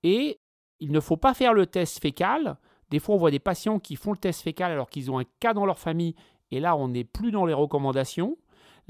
et 0.04 0.42
il 0.82 0.92
ne 0.92 1.00
faut 1.00 1.16
pas 1.16 1.34
faire 1.34 1.54
le 1.54 1.68
test 1.68 2.02
fécal 2.02 2.58
des 2.92 3.00
fois, 3.00 3.16
on 3.16 3.18
voit 3.18 3.32
des 3.32 3.40
patients 3.40 3.80
qui 3.80 3.96
font 3.96 4.12
le 4.12 4.18
test 4.18 4.42
fécal 4.42 4.70
alors 4.72 4.90
qu'ils 4.90 5.10
ont 5.10 5.18
un 5.18 5.24
cas 5.40 5.54
dans 5.54 5.66
leur 5.66 5.80
famille, 5.80 6.14
et 6.52 6.60
là, 6.60 6.76
on 6.76 6.90
n'est 6.90 7.06
plus 7.06 7.32
dans 7.32 7.46
les 7.46 7.54
recommandations. 7.54 8.38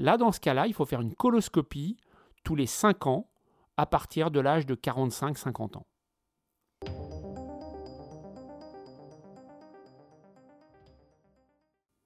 Là, 0.00 0.16
dans 0.16 0.32
ce 0.32 0.40
cas-là, 0.40 0.66
il 0.66 0.74
faut 0.74 0.84
faire 0.84 1.00
une 1.00 1.14
coloscopie 1.14 1.96
tous 2.42 2.56
les 2.56 2.66
5 2.66 3.06
ans, 3.06 3.28
à 3.76 3.86
partir 3.86 4.32
de 4.32 4.40
l'âge 4.40 4.66
de 4.66 4.74
45-50 4.74 5.78
ans. 5.78 5.86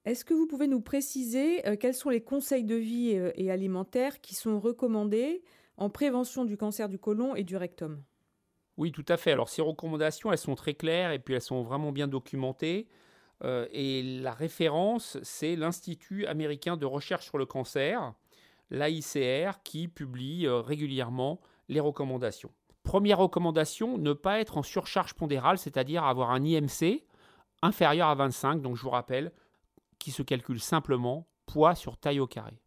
Est-ce 0.05 0.23
que 0.23 0.35
vous 0.35 0.45
pouvez 0.45 0.67
nous 0.67 0.79
préciser 0.79 1.67
euh, 1.67 1.75
quels 1.75 1.95
sont 1.95 2.09
les 2.09 2.21
conseils 2.21 2.63
de 2.63 2.75
vie 2.75 3.15
euh, 3.15 3.31
et 3.35 3.51
alimentaires 3.51 4.21
qui 4.21 4.35
sont 4.35 4.59
recommandés 4.59 5.41
en 5.75 5.89
prévention 5.89 6.45
du 6.45 6.55
cancer 6.55 6.87
du 6.87 6.99
côlon 6.99 7.35
et 7.35 7.43
du 7.43 7.57
rectum? 7.57 8.03
Oui, 8.77 8.91
tout 8.91 9.05
à 9.07 9.17
fait. 9.17 9.31
Alors 9.31 9.49
ces 9.49 9.61
recommandations, 9.61 10.31
elles 10.31 10.37
sont 10.37 10.55
très 10.55 10.75
claires 10.75 11.11
et 11.11 11.19
puis 11.19 11.33
elles 11.33 11.41
sont 11.41 11.63
vraiment 11.63 11.91
bien 11.91 12.07
documentées. 12.07 12.87
Euh, 13.43 13.67
et 13.71 14.03
la 14.03 14.31
référence, 14.31 15.17
c'est 15.23 15.55
l'Institut 15.55 16.25
américain 16.25 16.77
de 16.77 16.85
recherche 16.85 17.25
sur 17.25 17.37
le 17.37 17.45
cancer, 17.45 18.13
l'AICR, 18.69 19.61
qui 19.63 19.87
publie 19.87 20.45
euh, 20.47 20.61
régulièrement 20.61 21.39
les 21.69 21.79
recommandations. 21.79 22.51
Première 22.83 23.17
recommandation, 23.17 23.97
ne 23.97 24.13
pas 24.13 24.39
être 24.39 24.57
en 24.57 24.63
surcharge 24.63 25.13
pondérale, 25.13 25.57
c'est-à-dire 25.57 26.05
avoir 26.05 26.31
un 26.31 26.43
IMC 26.43 27.03
inférieur 27.61 28.07
à 28.07 28.15
25, 28.15 28.61
donc 28.61 28.75
je 28.75 28.83
vous 28.83 28.89
rappelle, 28.89 29.31
qui 29.99 30.11
se 30.11 30.21
calcule 30.21 30.59
simplement 30.59 31.27
poids 31.47 31.75
sur 31.75 31.97
taille 31.97 32.19
au 32.19 32.27
carré. 32.27 32.61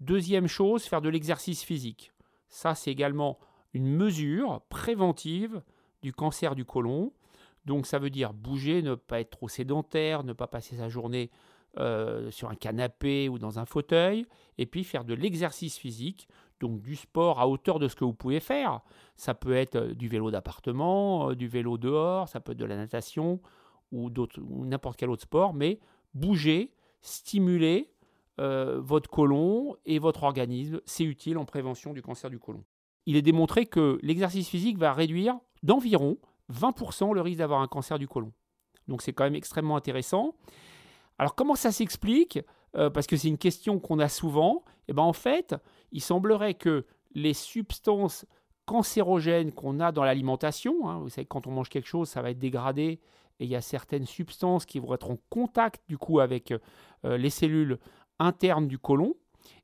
Deuxième 0.00 0.46
chose, 0.46 0.84
faire 0.84 1.00
de 1.00 1.08
l'exercice 1.08 1.62
physique. 1.62 2.12
Ça, 2.48 2.74
c'est 2.74 2.90
également 2.90 3.38
une 3.72 3.86
mesure 3.86 4.62
préventive 4.68 5.62
du 6.02 6.12
cancer 6.12 6.54
du 6.54 6.64
côlon. 6.64 7.12
Donc 7.64 7.86
ça 7.86 7.98
veut 7.98 8.10
dire 8.10 8.32
bouger, 8.32 8.82
ne 8.82 8.94
pas 8.94 9.20
être 9.20 9.30
trop 9.30 9.48
sédentaire, 9.48 10.24
ne 10.24 10.32
pas 10.32 10.46
passer 10.46 10.76
sa 10.76 10.88
journée 10.88 11.30
euh, 11.78 12.32
sur 12.32 12.50
un 12.50 12.56
canapé 12.56 13.28
ou 13.28 13.38
dans 13.38 13.60
un 13.60 13.64
fauteuil, 13.64 14.26
et 14.58 14.66
puis 14.66 14.82
faire 14.82 15.04
de 15.04 15.14
l'exercice 15.14 15.78
physique, 15.78 16.26
donc 16.58 16.80
du 16.82 16.96
sport 16.96 17.38
à 17.38 17.46
hauteur 17.46 17.78
de 17.78 17.86
ce 17.86 17.94
que 17.94 18.04
vous 18.04 18.12
pouvez 18.12 18.40
faire. 18.40 18.80
Ça 19.14 19.34
peut 19.34 19.54
être 19.54 19.76
euh, 19.76 19.94
du 19.94 20.08
vélo 20.08 20.32
d'appartement, 20.32 21.30
euh, 21.30 21.36
du 21.36 21.46
vélo 21.46 21.78
dehors, 21.78 22.28
ça 22.28 22.40
peut 22.40 22.52
être 22.52 22.58
de 22.58 22.64
la 22.64 22.76
natation 22.76 23.40
ou, 23.92 24.10
ou 24.10 24.66
n'importe 24.66 24.96
quel 24.98 25.10
autre 25.10 25.22
sport, 25.22 25.54
mais 25.54 25.78
bouger, 26.12 26.74
stimuler 27.02 27.92
votre 28.38 29.10
côlon 29.10 29.76
et 29.84 29.98
votre 29.98 30.22
organisme, 30.22 30.80
c'est 30.86 31.04
utile 31.04 31.36
en 31.36 31.44
prévention 31.44 31.92
du 31.92 32.00
cancer 32.00 32.30
du 32.30 32.38
côlon 32.38 32.64
il 33.06 33.16
est 33.16 33.22
démontré 33.22 33.66
que 33.66 33.98
l'exercice 34.02 34.48
physique 34.48 34.78
va 34.78 34.92
réduire 34.92 35.38
d'environ 35.62 36.18
20% 36.52 37.14
le 37.14 37.20
risque 37.20 37.38
d'avoir 37.38 37.60
un 37.60 37.68
cancer 37.68 37.98
du 37.98 38.08
côlon. 38.08 38.32
Donc 38.88 39.02
c'est 39.02 39.12
quand 39.12 39.24
même 39.24 39.34
extrêmement 39.34 39.76
intéressant. 39.76 40.34
Alors 41.18 41.34
comment 41.34 41.54
ça 41.54 41.72
s'explique? 41.72 42.40
Euh, 42.76 42.90
Parce 42.90 43.06
que 43.06 43.16
c'est 43.16 43.28
une 43.28 43.38
question 43.38 43.78
qu'on 43.78 43.98
a 43.98 44.08
souvent. 44.08 44.64
Et 44.88 44.90
eh 44.90 44.92
ben 44.92 45.02
en 45.02 45.12
fait, 45.12 45.54
il 45.92 46.00
semblerait 46.00 46.54
que 46.54 46.86
les 47.14 47.34
substances 47.34 48.26
cancérogènes 48.66 49.52
qu'on 49.52 49.80
a 49.80 49.92
dans 49.92 50.04
l'alimentation, 50.04 50.88
hein, 50.88 50.98
vous 50.98 51.08
savez 51.08 51.26
quand 51.26 51.46
on 51.46 51.50
mange 51.50 51.68
quelque 51.68 51.88
chose, 51.88 52.08
ça 52.08 52.22
va 52.22 52.30
être 52.30 52.38
dégradé 52.38 53.00
et 53.40 53.44
il 53.44 53.48
y 53.48 53.56
a 53.56 53.60
certaines 53.60 54.06
substances 54.06 54.66
qui 54.66 54.78
vont 54.78 54.94
être 54.94 55.10
en 55.10 55.18
contact 55.28 55.82
du 55.88 55.98
coup 55.98 56.20
avec 56.20 56.52
euh, 57.04 57.16
les 57.16 57.30
cellules 57.30 57.78
internes 58.18 58.68
du 58.68 58.78
côlon 58.78 59.14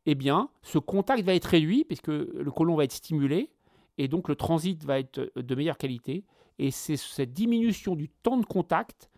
eh 0.06 0.14
bien, 0.14 0.48
ce 0.62 0.78
contact 0.78 1.24
va 1.24 1.34
être 1.34 1.46
réduit 1.46 1.84
puisque 1.84 2.08
le 2.08 2.50
côlon 2.50 2.76
va 2.76 2.84
être 2.84 2.92
stimulé 2.92 3.50
et 3.98 4.08
donc 4.08 4.28
le 4.28 4.36
transit 4.36 4.84
va 4.84 4.98
être 4.98 5.32
de 5.34 5.54
meilleure 5.54 5.78
qualité. 5.78 6.24
Et 6.58 6.70
c'est 6.70 6.96
cette 6.96 7.32
diminution 7.32 7.96
du 7.96 8.08
temps 8.08 8.36
de 8.36 8.46
contact 8.46 9.10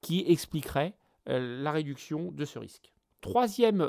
qui 0.00 0.24
expliquerait 0.26 0.94
euh, 1.28 1.62
la 1.62 1.70
réduction 1.70 2.32
de 2.32 2.44
ce 2.44 2.58
risque. 2.58 2.92
Troisième 3.20 3.88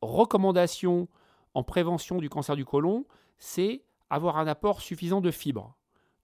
recommandation 0.00 1.08
en 1.54 1.62
prévention 1.62 2.18
du 2.18 2.28
cancer 2.28 2.54
du 2.54 2.64
côlon, 2.64 3.04
c'est 3.38 3.82
avoir 4.10 4.38
un 4.38 4.46
apport 4.46 4.80
suffisant 4.80 5.20
de 5.20 5.30
fibres. 5.30 5.74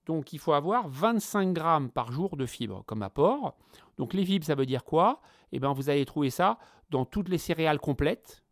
Donc 0.06 0.32
il 0.32 0.38
faut 0.38 0.52
avoir 0.52 0.88
25 0.88 1.52
grammes 1.52 1.90
par 1.90 2.12
jour 2.12 2.36
de 2.36 2.46
fibres 2.46 2.84
comme 2.86 3.02
apport. 3.02 3.56
Donc 3.98 4.14
les 4.14 4.24
fibres, 4.24 4.44
ça 4.44 4.54
veut 4.54 4.66
dire 4.66 4.84
quoi? 4.84 5.20
Eh 5.52 5.58
bien 5.58 5.72
vous 5.72 5.90
allez 5.90 6.04
trouver 6.04 6.30
ça 6.30 6.58
dans 6.90 7.04
toutes 7.04 7.28
les 7.28 7.38
céréales 7.38 7.80
complètes, 7.80 8.43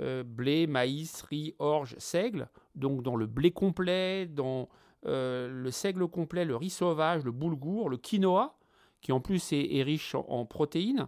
euh, 0.00 0.24
blé, 0.24 0.66
maïs, 0.66 1.22
riz, 1.22 1.54
orge, 1.58 1.96
seigle. 1.98 2.48
Donc 2.74 3.02
dans 3.02 3.16
le 3.16 3.26
blé 3.26 3.52
complet, 3.52 4.26
dans 4.26 4.68
euh, 5.06 5.48
le 5.48 5.70
seigle 5.70 6.08
complet, 6.08 6.44
le 6.44 6.56
riz 6.56 6.70
sauvage, 6.70 7.24
le 7.24 7.30
boulgour, 7.30 7.88
le 7.88 7.96
quinoa, 7.96 8.58
qui 9.00 9.12
en 9.12 9.20
plus 9.20 9.52
est, 9.52 9.82
riche 9.82 10.14
en, 10.14 10.46
protéines. 10.46 11.06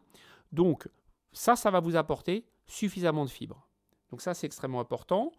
Donc 0.53 0.88
ça, 1.33 1.57
ça 1.57 1.70
va 1.70 1.81
vous 1.81 1.96
apporter 1.96 2.44
suffisamment 2.66 3.25
de 3.25 3.31
fibres. 3.31 3.66
Donc 4.11 4.20
ça, 4.20 4.35
c'est 4.35 4.46
extrêmement 4.46 4.81
important. 4.81 5.33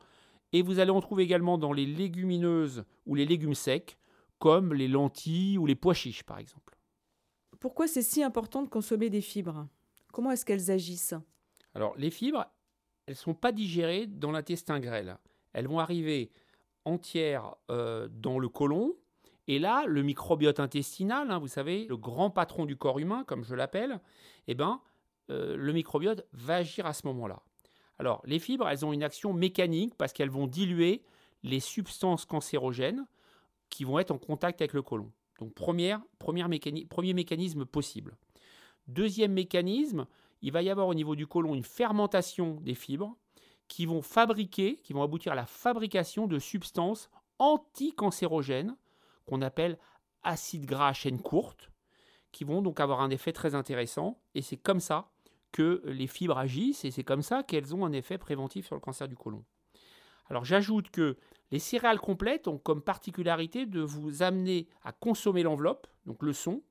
Et 0.53 0.61
vous 0.61 0.79
allez 0.79 0.91
en 0.91 1.01
trouver 1.01 1.23
également 1.23 1.57
dans 1.57 1.71
les 1.71 1.85
légumineuses 1.85 2.83
ou 3.05 3.15
les 3.15 3.25
légumes 3.25 3.53
secs, 3.53 3.97
comme 4.39 4.73
les 4.73 4.87
lentilles 4.87 5.57
ou 5.57 5.65
les 5.65 5.75
pois 5.75 5.93
chiches, 5.93 6.23
par 6.23 6.39
exemple. 6.39 6.77
Pourquoi 7.59 7.87
c'est 7.87 8.01
si 8.01 8.23
important 8.23 8.61
de 8.61 8.69
consommer 8.69 9.09
des 9.09 9.21
fibres? 9.21 9.67
Comment 10.11 10.31
est-ce 10.31 10.45
qu'elles 10.45 10.71
agissent? 10.71 11.15
Alors, 11.73 11.95
les 11.97 12.09
fibres, 12.09 12.45
elles 13.07 13.13
ne 13.13 13.17
sont 13.17 13.33
pas 13.33 13.51
digérées 13.51 14.05
dans 14.05 14.31
l'intestin 14.31 14.79
grêle. 14.79 15.17
Elles 15.53 15.67
vont 15.67 15.79
arriver 15.79 16.29
entière 16.85 17.55
euh, 17.71 18.07
dans 18.11 18.37
le 18.37 18.49
côlon. 18.49 18.95
Et 19.47 19.59
là, 19.59 19.85
le 19.87 20.03
microbiote 20.03 20.59
intestinal, 20.59 21.31
hein, 21.31 21.39
vous 21.39 21.47
savez, 21.47 21.85
le 21.85 21.97
grand 21.97 22.29
patron 22.29 22.65
du 22.65 22.75
corps 22.75 22.99
humain, 22.99 23.23
comme 23.25 23.45
je 23.45 23.55
l'appelle, 23.55 23.99
eh 24.47 24.55
ben, 24.55 24.81
euh, 25.29 25.55
le 25.55 25.73
microbiote 25.73 26.25
va 26.33 26.57
agir 26.57 26.85
à 26.85 26.93
ce 26.93 27.07
moment-là. 27.07 27.41
Alors, 27.97 28.21
les 28.25 28.39
fibres, 28.39 28.67
elles 28.67 28.85
ont 28.85 28.93
une 28.93 29.03
action 29.03 29.33
mécanique 29.33 29.95
parce 29.95 30.13
qu'elles 30.13 30.29
vont 30.29 30.47
diluer 30.47 31.01
les 31.43 31.59
substances 31.59 32.25
cancérogènes 32.25 33.05
qui 33.69 33.85
vont 33.85 33.99
être 33.99 34.11
en 34.11 34.17
contact 34.17 34.61
avec 34.61 34.73
le 34.73 34.81
côlon. 34.81 35.11
Donc, 35.39 35.53
première, 35.53 36.01
première 36.19 36.49
premier 36.89 37.13
mécanisme 37.13 37.65
possible. 37.65 38.17
Deuxième 38.87 39.33
mécanisme, 39.33 40.07
il 40.41 40.51
va 40.51 40.61
y 40.61 40.69
avoir 40.69 40.87
au 40.87 40.93
niveau 40.93 41.15
du 41.15 41.27
côlon 41.27 41.55
une 41.55 41.63
fermentation 41.63 42.59
des 42.61 42.75
fibres 42.75 43.15
qui 43.67 43.85
vont 43.85 44.01
fabriquer, 44.01 44.77
qui 44.77 44.93
vont 44.93 45.03
aboutir 45.03 45.33
à 45.33 45.35
la 45.35 45.45
fabrication 45.45 46.27
de 46.27 46.39
substances 46.39 47.09
anticancérogènes 47.39 48.75
qu'on 49.25 49.41
appelle 49.41 49.77
acides 50.23 50.65
gras 50.65 50.89
à 50.89 50.93
chaîne 50.93 51.21
courte, 51.21 51.71
qui 52.31 52.43
vont 52.43 52.61
donc 52.61 52.79
avoir 52.79 53.01
un 53.01 53.09
effet 53.09 53.33
très 53.33 53.55
intéressant. 53.55 54.21
Et 54.35 54.41
c'est 54.41 54.57
comme 54.57 54.79
ça 54.79 55.09
que 55.51 55.81
les 55.85 56.07
fibres 56.07 56.37
agissent 56.37 56.85
et 56.85 56.91
c'est 56.91 57.03
comme 57.03 57.21
ça 57.21 57.43
qu'elles 57.43 57.75
ont 57.75 57.85
un 57.85 57.91
effet 57.91 58.17
préventif 58.17 58.67
sur 58.67 58.75
le 58.75 58.81
cancer 58.81 59.07
du 59.07 59.15
côlon. 59.15 59.43
Alors 60.29 60.45
j'ajoute 60.45 60.89
que 60.89 61.17
les 61.51 61.59
céréales 61.59 61.99
complètes 61.99 62.47
ont 62.47 62.57
comme 62.57 62.81
particularité 62.81 63.65
de 63.65 63.81
vous 63.81 64.21
amener 64.21 64.67
à 64.83 64.91
consommer 64.91 65.43
l'enveloppe, 65.43 65.87
donc 66.05 66.21
le 66.21 66.33
son, 66.33 66.61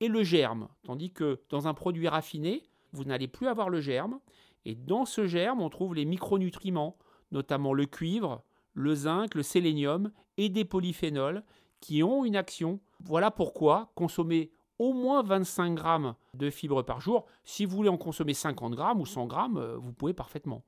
et 0.00 0.08
le 0.08 0.22
germe, 0.22 0.68
tandis 0.82 1.12
que 1.12 1.40
dans 1.48 1.68
un 1.68 1.74
produit 1.74 2.08
raffiné, 2.08 2.62
vous 2.92 3.04
n'allez 3.04 3.28
plus 3.28 3.48
avoir 3.48 3.68
le 3.70 3.80
germe, 3.80 4.20
et 4.64 4.74
dans 4.74 5.04
ce 5.04 5.26
germe, 5.26 5.60
on 5.60 5.70
trouve 5.70 5.94
les 5.94 6.04
micronutriments, 6.04 6.96
notamment 7.32 7.72
le 7.72 7.86
cuivre, 7.86 8.42
le 8.74 8.94
zinc, 8.94 9.34
le 9.34 9.42
sélénium 9.42 10.10
et 10.36 10.48
des 10.48 10.64
polyphénols 10.64 11.42
qui 11.80 12.02
ont 12.02 12.24
une 12.24 12.36
action. 12.36 12.80
Voilà 13.00 13.30
pourquoi 13.30 13.90
consommer 13.94 14.50
au 14.78 14.92
moins 14.92 15.22
25 15.22 15.74
grammes 15.74 16.14
de 16.34 16.50
fibres 16.50 16.82
par 16.82 17.00
jour. 17.00 17.26
Si 17.44 17.64
vous 17.64 17.76
voulez 17.76 17.88
en 17.88 17.98
consommer 17.98 18.34
50 18.34 18.74
grammes 18.74 19.00
ou 19.00 19.06
100 19.06 19.26
grammes, 19.26 19.56
euh, 19.58 19.76
vous 19.76 19.92
pouvez 19.92 20.14
parfaitement. 20.14 20.62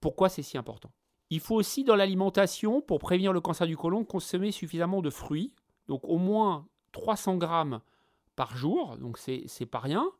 Pourquoi 0.00 0.28
c'est 0.28 0.42
si 0.42 0.58
important? 0.58 0.90
Il 1.30 1.40
faut 1.40 1.54
aussi 1.54 1.84
dans 1.84 1.96
l'alimentation, 1.96 2.82
pour 2.82 2.98
prévenir 2.98 3.32
le 3.32 3.40
cancer 3.40 3.66
du 3.66 3.76
côlon, 3.76 4.04
consommer 4.04 4.50
suffisamment 4.50 5.00
de 5.00 5.10
fruits. 5.10 5.54
Donc 5.88 6.02
au 6.04 6.18
moins 6.18 6.66
300 6.92 7.36
grammes 7.36 7.80
par 8.36 8.56
jour, 8.56 8.96
donc 8.98 9.18
c'est 9.18 9.66
pas 9.66 9.78
rien. 9.78 10.10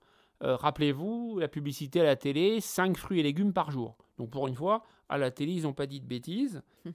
Euh, 0.43 0.57
rappelez-vous, 0.57 1.39
la 1.39 1.49
publicité 1.49 2.01
à 2.01 2.05
la 2.05 2.17
télé, 2.17 2.61
5 2.61 2.97
fruits 2.97 3.21
et 3.21 3.23
légumes 3.23 3.53
par 3.53 3.71
jour. 3.71 3.97
Donc 4.19 4.31
pour 4.31 4.49
une 4.49 4.55
fois, 4.55 4.83
à 5.09 5.19
la 5.19 5.31
télé, 5.31 5.53
ils 5.53 5.63
n'ont 5.63 5.73
pas 5.73 5.87
dit 5.87 6.01
de 6.01 6.07
bêtises. 6.07 6.63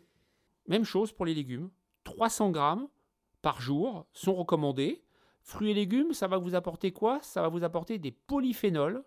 Même 0.68 0.84
chose 0.84 1.14
pour 1.14 1.26
les 1.26 1.34
légumes. 1.34 1.70
300 2.04 2.52
grammes 2.52 2.88
par 3.42 3.62
jour 3.62 4.06
sont 4.12 4.34
recommandés. 4.34 5.04
Fruits 5.44 5.72
et 5.72 5.74
légumes, 5.74 6.14
ça 6.14 6.28
va 6.28 6.38
vous 6.38 6.56
apporter 6.56 6.92
quoi? 6.92 7.20
Ça 7.22 7.42
va 7.42 7.48
vous 7.48 7.64
apporter 7.64 8.00
des 8.00 8.12
polyphénols 8.12 9.04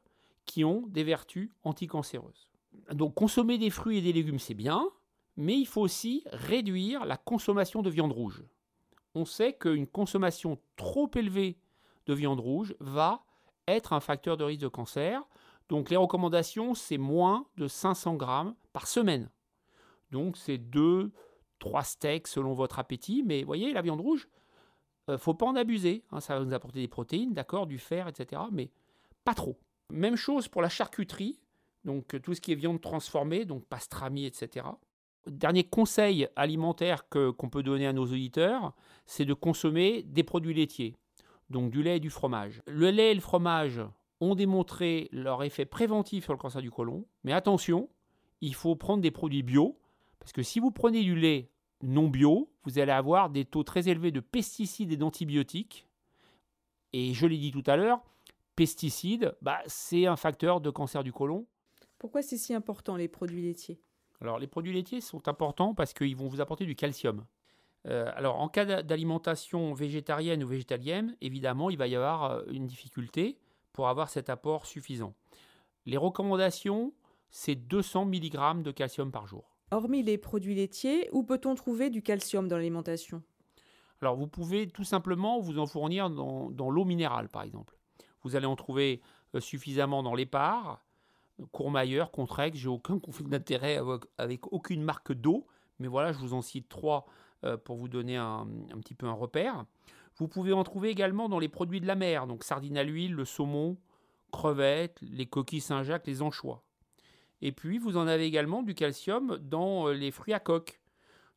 qui 0.46 0.64
ont 0.64 0.86
des 0.86 1.04
vertus 1.04 1.50
anticancéreuses. 1.64 2.50
Donc 2.92 3.14
consommer 3.14 3.58
des 3.58 3.68
fruits 3.68 3.98
et 3.98 4.02
des 4.02 4.12
légumes, 4.12 4.38
c'est 4.38 4.54
bien, 4.54 4.88
mais 5.36 5.58
il 5.58 5.66
faut 5.66 5.82
aussi 5.82 6.24
réduire 6.32 7.04
la 7.04 7.18
consommation 7.18 7.82
de 7.82 7.90
viande 7.90 8.12
rouge. 8.12 8.42
On 9.14 9.26
sait 9.26 9.52
qu'une 9.52 9.86
consommation 9.86 10.58
trop 10.76 11.10
élevée 11.14 11.58
de 12.06 12.14
viande 12.14 12.40
rouge 12.40 12.74
va 12.80 13.22
un 13.90 14.00
facteur 14.00 14.36
de 14.36 14.44
risque 14.44 14.62
de 14.62 14.68
cancer. 14.68 15.22
Donc 15.68 15.90
les 15.90 15.96
recommandations, 15.96 16.74
c'est 16.74 16.98
moins 16.98 17.46
de 17.56 17.68
500 17.68 18.14
grammes 18.16 18.54
par 18.72 18.86
semaine. 18.86 19.30
Donc 20.10 20.36
c'est 20.36 20.58
2, 20.58 21.12
3 21.60 21.84
steaks 21.84 22.26
selon 22.26 22.54
votre 22.54 22.78
appétit. 22.78 23.22
Mais 23.24 23.44
voyez, 23.44 23.72
la 23.72 23.82
viande 23.82 24.00
rouge, 24.00 24.28
euh, 25.08 25.18
faut 25.18 25.34
pas 25.34 25.46
en 25.46 25.54
abuser. 25.54 26.04
Hein. 26.10 26.20
ça 26.20 26.38
va 26.38 26.44
nous 26.44 26.52
apporter 26.52 26.80
des 26.80 26.88
protéines, 26.88 27.32
d'accord, 27.32 27.66
du 27.66 27.78
fer, 27.78 28.08
etc. 28.08 28.42
Mais 28.50 28.70
pas 29.24 29.34
trop. 29.34 29.58
Même 29.90 30.16
chose 30.16 30.48
pour 30.48 30.62
la 30.62 30.68
charcuterie. 30.68 31.40
Donc 31.84 32.20
tout 32.22 32.34
ce 32.34 32.40
qui 32.40 32.52
est 32.52 32.56
viande 32.56 32.80
transformée, 32.80 33.44
donc 33.44 33.64
pastrami, 33.64 34.26
etc. 34.26 34.66
Dernier 35.26 35.64
conseil 35.64 36.28
alimentaire 36.34 37.08
qu'on 37.08 37.48
peut 37.48 37.62
donner 37.62 37.86
à 37.86 37.92
nos 37.92 38.04
auditeurs, 38.04 38.74
c'est 39.06 39.24
de 39.24 39.34
consommer 39.34 40.02
des 40.02 40.24
produits 40.24 40.54
laitiers 40.54 40.96
donc 41.50 41.70
du 41.70 41.82
lait 41.82 41.96
et 41.96 42.00
du 42.00 42.10
fromage. 42.10 42.62
Le 42.66 42.90
lait 42.90 43.10
et 43.10 43.14
le 43.14 43.20
fromage 43.20 43.80
ont 44.20 44.34
démontré 44.34 45.08
leur 45.12 45.42
effet 45.42 45.64
préventif 45.64 46.24
sur 46.24 46.32
le 46.32 46.38
cancer 46.38 46.62
du 46.62 46.70
côlon, 46.70 47.04
mais 47.24 47.32
attention, 47.32 47.88
il 48.40 48.54
faut 48.54 48.76
prendre 48.76 49.02
des 49.02 49.10
produits 49.10 49.42
bio, 49.42 49.78
parce 50.18 50.32
que 50.32 50.42
si 50.42 50.60
vous 50.60 50.70
prenez 50.70 51.02
du 51.02 51.14
lait 51.14 51.50
non 51.82 52.08
bio, 52.08 52.50
vous 52.64 52.78
allez 52.78 52.92
avoir 52.92 53.30
des 53.30 53.44
taux 53.44 53.64
très 53.64 53.88
élevés 53.88 54.10
de 54.12 54.20
pesticides 54.20 54.92
et 54.92 54.96
d'antibiotiques. 54.96 55.86
Et 56.92 57.14
je 57.14 57.26
l'ai 57.26 57.38
dit 57.38 57.52
tout 57.52 57.62
à 57.66 57.76
l'heure, 57.76 58.02
pesticides, 58.56 59.34
bah, 59.40 59.60
c'est 59.66 60.06
un 60.06 60.16
facteur 60.16 60.60
de 60.60 60.70
cancer 60.70 61.02
du 61.02 61.12
côlon. 61.12 61.46
Pourquoi 61.98 62.22
c'est 62.22 62.36
si 62.36 62.52
important 62.52 62.96
les 62.96 63.08
produits 63.08 63.42
laitiers? 63.42 63.80
Alors 64.20 64.38
les 64.38 64.46
produits 64.46 64.72
laitiers 64.72 65.00
sont 65.00 65.28
importants 65.28 65.74
parce 65.74 65.94
qu'ils 65.94 66.16
vont 66.16 66.28
vous 66.28 66.42
apporter 66.42 66.66
du 66.66 66.74
calcium. 66.74 67.24
Euh, 67.86 68.10
alors, 68.14 68.40
en 68.40 68.48
cas 68.48 68.82
d'alimentation 68.82 69.72
végétarienne 69.72 70.44
ou 70.44 70.48
végétalienne, 70.48 71.16
évidemment, 71.20 71.70
il 71.70 71.78
va 71.78 71.86
y 71.86 71.96
avoir 71.96 72.24
euh, 72.24 72.42
une 72.50 72.66
difficulté 72.66 73.38
pour 73.72 73.88
avoir 73.88 74.08
cet 74.08 74.28
apport 74.28 74.66
suffisant. 74.66 75.14
Les 75.86 75.96
recommandations, 75.96 76.92
c'est 77.30 77.54
200 77.54 78.06
mg 78.06 78.62
de 78.62 78.70
calcium 78.70 79.10
par 79.10 79.26
jour. 79.26 79.56
Hormis 79.70 80.02
les 80.02 80.18
produits 80.18 80.54
laitiers, 80.54 81.08
où 81.12 81.22
peut-on 81.22 81.54
trouver 81.54 81.90
du 81.90 82.02
calcium 82.02 82.48
dans 82.48 82.56
l'alimentation? 82.56 83.22
Alors, 84.02 84.16
vous 84.16 84.26
pouvez 84.26 84.68
tout 84.68 84.84
simplement 84.84 85.40
vous 85.40 85.58
en 85.58 85.66
fournir 85.66 86.10
dans, 86.10 86.70
l'eau 86.70 86.84
minérale, 86.84 87.28
par 87.28 87.42
exemple. 87.42 87.76
Vous 88.22 88.36
allez 88.36 88.46
en 88.46 88.56
trouver 88.56 89.00
euh, 89.34 89.40
suffisamment 89.40 90.02
dans 90.02 90.14
l'épargne, 90.14 90.76
Courmayeur, 91.52 92.10
Contrex, 92.10 92.58
j'ai 92.58 92.68
aucun 92.68 92.98
conflit 93.00 93.24
d'intérêt 93.24 93.76
avec, 93.76 94.02
avec, 94.18 94.52
aucune 94.52 94.82
marque 94.82 95.12
d'eau, 95.12 95.46
mais 95.78 95.88
voilà, 95.88 96.12
je 96.12 96.18
vous 96.18 96.34
en 96.34 96.42
cite 96.42 96.68
trois 96.68 97.06
euh, 97.44 97.56
pour 97.56 97.76
vous 97.76 97.88
donner 97.88 98.16
un, 98.16 98.46
petit 98.80 98.94
peu 98.94 99.06
un 99.06 99.14
repère. 99.14 99.64
Vous 100.16 100.28
pouvez 100.28 100.52
en 100.52 100.62
trouver 100.62 100.90
également 100.90 101.30
dans 101.30 101.38
les 101.38 101.48
produits 101.48 101.80
de 101.80 101.86
la 101.86 101.94
mer, 101.94 102.26
donc 102.26 102.44
sardines 102.44 102.76
à 102.76 102.84
l'huile, 102.84 103.14
le 103.14 103.24
saumon, 103.24 103.78
crevettes, 104.30 104.98
les 105.00 105.24
coquilles 105.24 105.62
Saint-Jacques, 105.62 106.06
les 106.06 106.20
anchois. 106.20 106.62
Et 107.40 107.52
puis 107.52 107.78
vous 107.78 107.96
en 107.96 108.06
avez 108.06 108.26
également 108.26 108.62
du 108.62 108.74
calcium 108.74 109.38
dans 109.38 109.88
euh, 109.88 109.94
les 109.94 110.10
fruits 110.10 110.34
à 110.34 110.40
coque, 110.40 110.82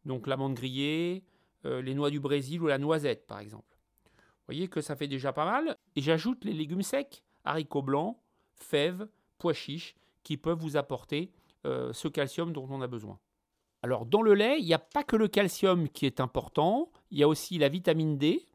donc 0.04 0.28
l'amande 0.28 0.56
grillée, 0.56 1.24
euh, 1.66 1.82
les 1.82 1.96
noix 1.96 2.10
du 2.10 2.20
Brésil 2.20 2.62
ou 2.62 2.68
la 2.68 2.78
noisette 2.78 3.26
par 3.26 3.40
exemple. 3.40 3.78
Vous 4.06 4.48
voyez 4.48 4.68
que 4.68 4.82
ça 4.82 4.98
fait 4.98 5.08
déjà 5.08 5.32
pas 5.32 5.46
mal. 5.46 5.78
Et 5.96 6.02
j'ajoute 6.02 6.44
les 6.44 6.52
légumes 6.52 6.82
secs, 6.82 7.24
haricots 7.46 7.82
blancs, 7.82 8.18
fèves, 8.58 9.08
pois 9.38 9.54
chiches, 9.54 9.96
qui 10.24 10.36
peuvent 10.36 10.60
vous 10.60 10.76
apporter 10.76 11.32
ce 11.64 12.08
calcium 12.10 12.52
dont 12.52 12.68
on 12.70 12.82
a 12.82 12.88
besoin. 12.88 13.18
Alors 13.84 14.06
dans 14.06 14.22
le 14.22 14.34
lait, 14.34 14.60
il 14.60 14.66
n'y 14.66 14.74
a 14.74 14.80
pas 14.80 15.04
que 15.04 15.18
le 15.18 15.28
calcium 15.28 15.90
qui 15.90 16.06
est 16.06 16.22
important, 16.22 16.90
il 17.12 17.20
y 17.20 17.24
a 17.24 17.28
aussi 17.28 17.58
la 17.58 17.68
vitamine 17.68 18.18
D. 18.18 18.48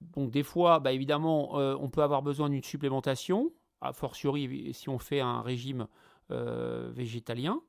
Donc 0.00 0.30
des 0.30 0.44
fois, 0.44 0.78
bah, 0.78 0.92
évidemment, 0.92 1.58
euh, 1.58 1.76
on 1.80 1.90
peut 1.90 2.04
avoir 2.04 2.22
besoin 2.22 2.48
d'une 2.48 2.62
supplémentation, 2.62 3.52
a 3.80 3.92
fortiori 3.92 4.72
si 4.72 4.88
on 4.88 5.00
fait 5.00 5.20
un 5.20 5.42
régime 5.42 5.88
euh, 6.30 6.92
végétalien. 6.94 7.60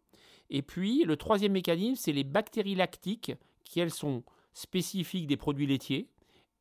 Et 0.52 0.62
puis 0.62 1.04
le 1.06 1.18
troisième 1.18 1.54
mécanisme, 1.54 1.96
c'est 1.96 2.12
les 2.12 2.24
bactéries 2.24 2.76
lactiques 2.76 3.34
qui, 3.64 3.80
elles, 3.80 3.92
sont 3.92 4.24
spécifiques 4.54 5.26
des 5.26 5.38
produits 5.38 5.66
laitiers 5.66 6.08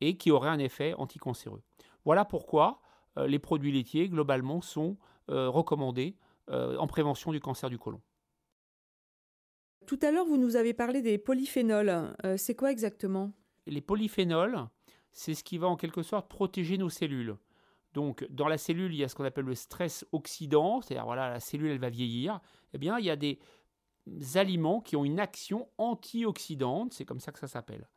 et 0.01 0.17
qui 0.17 0.31
auraient 0.31 0.49
un 0.49 0.57
effet 0.57 0.95
anticancéreux. 0.95 1.61
Voilà 2.03 2.25
pourquoi 2.25 2.81
euh, 3.19 3.27
les 3.27 3.37
produits 3.37 3.71
laitiers, 3.71 4.09
globalement, 4.09 4.61
sont 4.61 4.97
recommandés 5.29 6.17
en 6.49 6.85
prévention 6.85 7.31
du 7.31 7.39
cancer 7.39 7.69
du 7.69 7.77
côlon. 7.79 8.01
Tout 9.85 9.99
à 10.01 10.11
l'heure, 10.11 10.25
vous 10.25 10.37
nous 10.37 10.55
avez 10.55 10.73
parlé 10.73 11.01
des 11.01 11.17
polyphénols. 11.17 12.13
Euh, 12.25 12.37
c'est 12.37 12.55
quoi 12.55 12.71
exactement? 12.71 13.31
Les 13.65 13.81
polyphénols, 13.81 14.67
c'est 15.11 15.33
ce 15.33 15.43
qui 15.43 15.57
va 15.57 15.67
en 15.67 15.75
quelque 15.75 16.03
sorte 16.03 16.29
protéger 16.29 16.77
nos 16.77 16.89
cellules. 16.89 17.35
Donc, 17.93 18.25
dans 18.29 18.47
la 18.47 18.57
cellule, 18.57 18.93
il 18.93 18.97
y 18.97 19.03
a 19.03 19.07
ce 19.07 19.15
qu'on 19.15 19.23
appelle 19.23 19.45
le 19.45 19.55
stress 19.55 20.05
oxydant, 20.11 20.81
c'est-à-dire 20.81 21.05
voilà, 21.05 21.29
la 21.29 21.39
cellule 21.39 21.71
elle 21.71 21.79
va 21.79 21.89
vieillir. 21.89 22.39
Eh 22.73 22.77
bien, 22.77 22.97
il 22.97 23.05
y 23.05 23.11
a 23.11 23.15
des 23.15 23.39
aliments 24.35 24.81
qui 24.81 24.95
ont 24.95 25.05
une 25.05 25.19
action 25.19 25.69
antioxydante, 25.77 26.93
c'est 26.93 27.05
comme 27.05 27.19
ça 27.19 27.31
que 27.31 27.39
ça 27.39 27.47
s'appelle. 27.47 27.87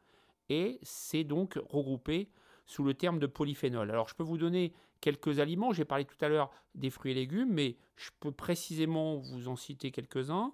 Et 0.49 0.79
c'est 0.83 1.25
donc 1.25 1.59
regroupé 1.69 2.29
sous 2.67 2.85
le 2.85 2.95
terme 2.95 3.19
de 3.19 3.27
polyphénol. 3.27 3.91
Alors, 3.91 4.09
je 4.09 4.15
peux 4.15 4.23
vous 4.23 4.39
donner 4.39 4.73
quelques 5.01 5.39
aliments. 5.39 5.73
J'ai 5.73 5.85
parlé 5.85 6.05
tout 6.05 6.17
à 6.21 6.29
l'heure 6.29 6.51
des 6.75 6.91
fruits 6.91 7.13
et 7.13 7.15
légumes, 7.15 7.53
mais 7.53 7.77
je 7.97 8.11
peux 8.21 8.33
précisément 8.33 9.17
vous 9.17 9.49
en 9.49 9.57
citer 9.57 9.91
quelques-uns 9.91 10.53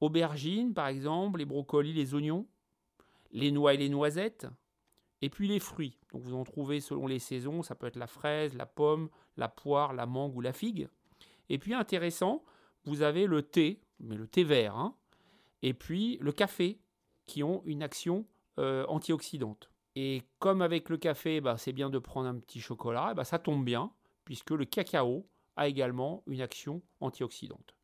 aubergines 0.00 0.74
par 0.74 0.88
exemple, 0.88 1.38
les 1.38 1.44
brocolis, 1.44 1.92
les 1.92 2.14
oignons, 2.14 2.46
les 3.32 3.50
noix 3.50 3.74
et 3.74 3.76
les 3.76 3.88
noisettes, 3.88 4.46
et 5.22 5.30
puis 5.30 5.48
les 5.48 5.60
fruits. 5.60 5.98
Donc 6.12 6.22
vous 6.22 6.34
en 6.34 6.44
trouvez 6.44 6.80
selon 6.80 7.06
les 7.06 7.18
saisons, 7.18 7.62
ça 7.62 7.74
peut 7.74 7.86
être 7.86 7.96
la 7.96 8.06
fraise, 8.06 8.54
la 8.54 8.66
pomme, 8.66 9.10
la 9.36 9.48
poire, 9.48 9.92
la 9.92 10.06
mangue 10.06 10.36
ou 10.36 10.40
la 10.40 10.52
figue. 10.52 10.88
Et 11.48 11.58
puis 11.58 11.74
intéressant, 11.74 12.44
vous 12.84 13.02
avez 13.02 13.26
le 13.26 13.42
thé, 13.42 13.80
mais 13.98 14.16
le 14.16 14.26
thé 14.26 14.44
vert, 14.44 14.76
hein, 14.76 14.94
et 15.62 15.74
puis 15.74 16.18
le 16.20 16.32
café, 16.32 16.80
qui 17.26 17.42
ont 17.42 17.62
une 17.64 17.82
action 17.82 18.26
euh, 18.58 18.84
antioxydante. 18.88 19.70
Et 19.94 20.22
comme 20.38 20.62
avec 20.62 20.88
le 20.88 20.96
café, 20.96 21.40
bah, 21.40 21.56
c'est 21.58 21.72
bien 21.72 21.90
de 21.90 21.98
prendre 21.98 22.28
un 22.28 22.38
petit 22.38 22.60
chocolat, 22.60 23.14
bah, 23.14 23.24
ça 23.24 23.38
tombe 23.38 23.64
bien, 23.64 23.92
puisque 24.24 24.50
le 24.50 24.64
cacao 24.64 25.28
a 25.56 25.68
également 25.68 26.22
une 26.26 26.40
action 26.40 26.82
antioxydante. 27.00 27.74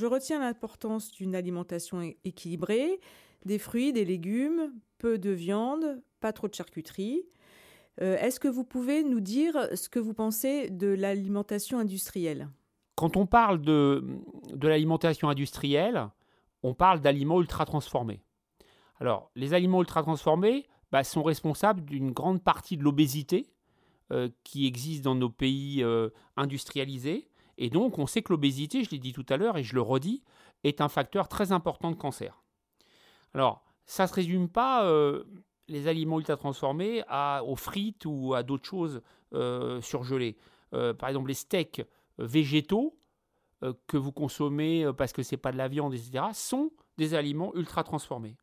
Je 0.00 0.06
retiens 0.06 0.38
l'importance 0.38 1.10
d'une 1.10 1.34
alimentation 1.34 2.00
équilibrée, 2.24 3.00
des 3.44 3.58
fruits, 3.58 3.92
des 3.92 4.06
légumes, 4.06 4.72
peu 4.96 5.18
de 5.18 5.28
viande, 5.28 6.00
pas 6.20 6.32
trop 6.32 6.48
de 6.48 6.54
charcuterie. 6.54 7.22
Euh, 8.00 8.16
est-ce 8.16 8.40
que 8.40 8.48
vous 8.48 8.64
pouvez 8.64 9.04
nous 9.04 9.20
dire 9.20 9.68
ce 9.74 9.90
que 9.90 9.98
vous 9.98 10.14
pensez 10.14 10.70
de 10.70 10.86
l'alimentation 10.86 11.78
industrielle? 11.78 12.48
Quand 12.94 13.18
on 13.18 13.26
parle 13.26 13.60
de, 13.60 14.02
l'alimentation 14.62 15.28
industrielle, 15.28 16.08
on 16.62 16.72
parle 16.72 17.02
d'aliments 17.02 17.42
ultra 17.42 17.66
transformés. 17.66 18.22
Alors, 19.00 19.30
les 19.36 19.52
aliments 19.52 19.80
ultra 19.80 20.00
transformés 20.00 20.66
bah, 20.92 21.04
sont 21.04 21.22
responsables 21.22 21.84
d'une 21.84 22.12
grande 22.12 22.42
partie 22.42 22.78
de 22.78 22.84
l'obésité 22.84 23.52
euh, 24.12 24.30
qui 24.44 24.66
existe 24.66 25.04
dans 25.04 25.14
nos 25.14 25.28
pays 25.28 25.82
euh, 25.82 26.08
industrialisés. 26.38 27.29
Et 27.60 27.70
donc, 27.70 27.98
on 27.98 28.06
sait 28.06 28.22
que 28.22 28.32
l'obésité, 28.32 28.82
je 28.82 28.90
l'ai 28.90 28.98
dit 28.98 29.12
tout 29.12 29.26
à 29.28 29.36
l'heure 29.36 29.56
et 29.56 29.62
je 29.62 29.76
le 29.76 29.80
redis, 29.80 30.24
est 30.64 30.80
un 30.80 30.88
facteur 30.88 31.28
très 31.28 31.52
important 31.52 31.92
de 31.92 31.96
cancer. 31.96 32.42
Alors, 33.34 33.62
ça 33.86 34.04
ne 34.04 34.08
se 34.08 34.14
résume 34.14 34.48
pas, 34.48 34.84
euh, 34.86 35.22
les 35.68 35.86
aliments 35.86 36.18
ultra 36.18 36.36
transformés, 36.36 37.04
à, 37.06 37.44
aux 37.44 37.56
frites 37.56 38.04
ou 38.04 38.34
à 38.34 38.42
d'autres 38.42 38.68
choses 38.68 39.02
surgelées. 39.80 40.36
par 40.72 41.08
exemple, 41.08 41.28
les 41.28 41.34
steaks 41.34 41.82
végétaux 42.18 42.98
que 43.86 43.96
vous 43.96 44.10
consommez 44.10 44.90
parce 44.98 45.12
que 45.12 45.22
ce 45.22 45.34
n'est 45.34 45.40
pas 45.40 45.52
de 45.52 45.56
la 45.56 45.68
viande, 45.68 45.94
etc., 45.94 46.24
sont 46.32 46.72
des 46.98 47.14
aliments 47.14 47.54
ultra 47.54 47.84
transformés. 47.84 48.36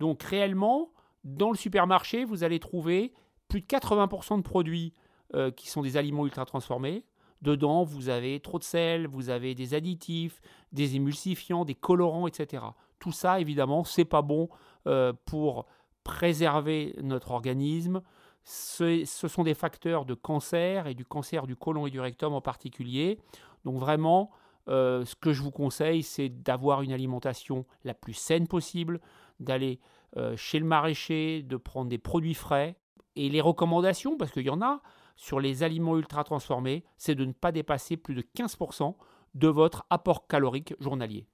Donc, 0.00 0.24
réellement, 0.24 0.92
dans 1.24 1.50
le 1.50 1.56
supermarché, 1.56 2.24
vous 2.24 2.42
allez 2.44 2.58
trouver 2.58 3.12
plus 3.48 3.60
de 3.60 3.66
80% 3.66 4.38
de 4.38 4.42
produits 4.42 4.94
euh, 5.34 5.50
qui 5.50 5.68
sont 5.68 5.82
des 5.82 5.96
aliments 5.96 6.24
ultra 6.24 6.44
transformés. 6.44 7.04
Dedans, 7.42 7.82
vous 7.82 8.08
avez 8.08 8.38
trop 8.38 8.58
de 8.60 8.64
sel, 8.64 9.08
vous 9.08 9.28
avez 9.28 9.54
des 9.56 9.74
additifs, 9.74 10.40
des 10.70 10.94
émulsifiants, 10.94 11.64
des 11.64 11.74
colorants, 11.74 12.28
etc. 12.28 12.64
Tout 13.00 13.10
ça, 13.10 13.40
évidemment, 13.40 13.82
c'est 13.82 14.04
pas 14.04 14.22
bon 14.22 14.48
euh, 14.86 15.12
pour 15.24 15.66
préserver 16.04 16.94
notre 17.02 17.32
organisme. 17.32 18.00
Ce, 18.44 19.04
sont 19.04 19.42
des 19.42 19.54
facteurs 19.54 20.04
de 20.04 20.14
cancer 20.14 20.86
et 20.86 20.94
du 20.94 21.04
cancer 21.04 21.46
du 21.46 21.56
côlon 21.56 21.86
et 21.86 21.90
du 21.90 22.00
rectum 22.00 22.32
en 22.32 22.40
particulier. 22.40 23.18
Donc 23.64 23.76
vraiment, 23.76 24.30
euh, 24.68 25.04
ce 25.04 25.16
que 25.16 25.32
je 25.32 25.42
vous 25.42 25.50
conseille, 25.50 26.04
c'est 26.04 26.28
d'avoir 26.28 26.82
une 26.82 26.92
alimentation 26.92 27.66
la 27.84 27.94
plus 27.94 28.14
saine 28.14 28.46
possible, 28.46 29.00
d'aller 29.40 29.80
euh, 30.16 30.36
chez 30.36 30.60
le 30.60 30.64
maraîcher, 30.64 31.42
de 31.42 31.56
prendre 31.56 31.88
des 31.88 31.98
produits 31.98 32.34
frais. 32.34 32.76
Et 33.16 33.28
les 33.28 33.40
recommandations, 33.40 34.16
parce 34.16 34.30
qu'il 34.30 34.46
y 34.46 34.50
en 34.50 34.62
a 34.62 34.80
sur 35.16 35.40
les 35.40 35.62
aliments 35.62 35.96
ultra 35.96 36.24
transformés, 36.24 36.84
c'est 36.96 37.14
de 37.14 37.24
ne 37.24 37.32
pas 37.32 37.52
dépasser 37.52 37.96
plus 37.96 38.14
de 38.14 38.22
15% 38.22 38.94
de 39.34 39.48
votre 39.48 39.86
apport 39.90 40.26
calorique 40.26 40.74
journalier. 40.80 41.26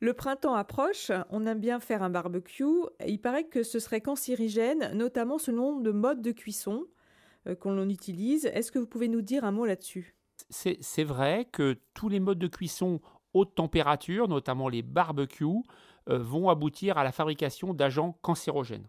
Le 0.00 0.14
printemps 0.14 0.54
approche, 0.54 1.12
on 1.28 1.44
aime 1.46 1.60
bien 1.60 1.78
faire 1.78 2.02
un 2.02 2.08
barbecue. 2.08 2.64
Il 3.06 3.20
paraît 3.20 3.44
que 3.44 3.62
ce 3.62 3.78
serait 3.78 4.00
cancérigène, 4.00 4.92
notamment 4.94 5.36
selon 5.36 5.78
le 5.78 5.92
mode 5.92 6.22
de 6.22 6.32
cuisson 6.32 6.86
euh, 7.46 7.54
qu'on 7.54 7.86
utilise. 7.88 8.46
Est-ce 8.46 8.72
que 8.72 8.78
vous 8.78 8.86
pouvez 8.86 9.08
nous 9.08 9.20
dire 9.20 9.44
un 9.44 9.52
mot 9.52 9.66
là-dessus? 9.66 10.16
C'est 10.48 11.04
vrai 11.04 11.46
que 11.52 11.78
tous 11.92 12.08
les 12.08 12.18
modes 12.18 12.38
de 12.38 12.46
cuisson 12.46 13.00
haute 13.34 13.54
température, 13.54 14.26
notamment 14.26 14.70
les 14.70 14.80
barbecues, 14.82 15.62
euh, 16.08 16.18
vont 16.18 16.48
aboutir 16.48 16.96
à 16.96 17.04
la 17.04 17.12
fabrication 17.12 17.74
d'agents 17.74 18.18
cancérogènes. 18.22 18.88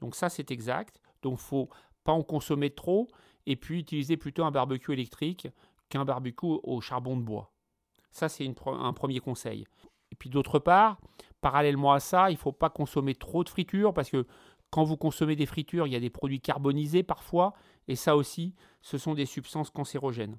Donc 0.00 0.14
ça, 0.14 0.30
c'est 0.30 0.50
exact. 0.50 1.00
Donc 1.20 1.38
il 1.38 1.44
faut 1.44 1.68
pas 2.06 2.12
en 2.12 2.22
consommer 2.22 2.70
trop 2.70 3.08
et 3.44 3.56
puis 3.56 3.80
utiliser 3.80 4.16
plutôt 4.16 4.44
un 4.44 4.50
barbecue 4.50 4.92
électrique 4.92 5.48
qu'un 5.90 6.04
barbecue 6.04 6.46
au 6.46 6.80
charbon 6.80 7.16
de 7.16 7.22
bois. 7.22 7.52
Ça, 8.10 8.28
c'est 8.30 8.50
un 8.66 8.92
premier 8.94 9.20
conseil. 9.20 9.66
Et 10.10 10.14
puis 10.14 10.30
d'autre 10.30 10.58
part, 10.58 10.98
parallèlement 11.40 11.92
à 11.92 12.00
ça, 12.00 12.30
il 12.30 12.34
ne 12.34 12.38
faut 12.38 12.52
pas 12.52 12.70
consommer 12.70 13.14
trop 13.14 13.44
de 13.44 13.48
fritures 13.48 13.92
parce 13.92 14.10
que 14.10 14.26
quand 14.70 14.84
vous 14.84 14.96
consommez 14.96 15.36
des 15.36 15.46
fritures, 15.46 15.86
il 15.86 15.92
y 15.92 15.96
a 15.96 16.00
des 16.00 16.10
produits 16.10 16.40
carbonisés 16.40 17.02
parfois, 17.02 17.54
et 17.88 17.94
ça 17.94 18.16
aussi, 18.16 18.54
ce 18.82 18.98
sont 18.98 19.14
des 19.14 19.26
substances 19.26 19.70
cancérogènes. 19.70 20.38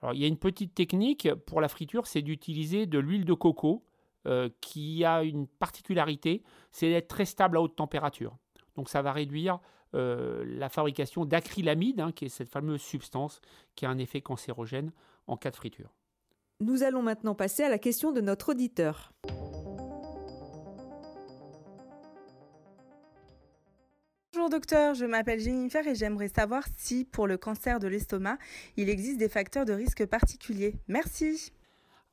Alors 0.00 0.14
il 0.14 0.20
y 0.20 0.24
a 0.24 0.26
une 0.26 0.38
petite 0.38 0.74
technique 0.74 1.32
pour 1.46 1.60
la 1.60 1.68
friture, 1.68 2.06
c'est 2.06 2.22
d'utiliser 2.22 2.86
de 2.86 2.98
l'huile 2.98 3.24
de 3.24 3.34
coco 3.34 3.84
euh, 4.26 4.48
qui 4.60 5.04
a 5.04 5.22
une 5.22 5.46
particularité, 5.46 6.42
c'est 6.70 6.88
d'être 6.88 7.08
très 7.08 7.24
stable 7.24 7.56
à 7.56 7.60
haute 7.60 7.76
température. 7.76 8.36
Donc 8.76 8.88
ça 8.88 9.02
va 9.02 9.12
réduire 9.12 9.58
euh, 9.94 10.44
la 10.46 10.68
fabrication 10.68 11.24
d'acrylamide, 11.24 12.00
hein, 12.00 12.12
qui 12.12 12.26
est 12.26 12.28
cette 12.28 12.48
fameuse 12.48 12.80
substance 12.80 13.40
qui 13.74 13.86
a 13.86 13.90
un 13.90 13.98
effet 13.98 14.20
cancérogène 14.20 14.92
en 15.26 15.36
cas 15.36 15.50
de 15.50 15.56
friture. 15.56 15.94
Nous 16.60 16.82
allons 16.82 17.02
maintenant 17.02 17.34
passer 17.34 17.64
à 17.64 17.68
la 17.68 17.78
question 17.78 18.12
de 18.12 18.20
notre 18.20 18.50
auditeur. 18.50 19.12
Bonjour 24.32 24.48
docteur, 24.48 24.94
je 24.94 25.04
m'appelle 25.04 25.38
Jennifer 25.38 25.86
et 25.86 25.94
j'aimerais 25.94 26.28
savoir 26.28 26.64
si 26.76 27.04
pour 27.04 27.26
le 27.26 27.36
cancer 27.36 27.78
de 27.78 27.86
l'estomac, 27.86 28.38
il 28.76 28.88
existe 28.88 29.18
des 29.18 29.28
facteurs 29.28 29.64
de 29.64 29.72
risque 29.72 30.06
particuliers. 30.06 30.74
Merci. 30.88 31.52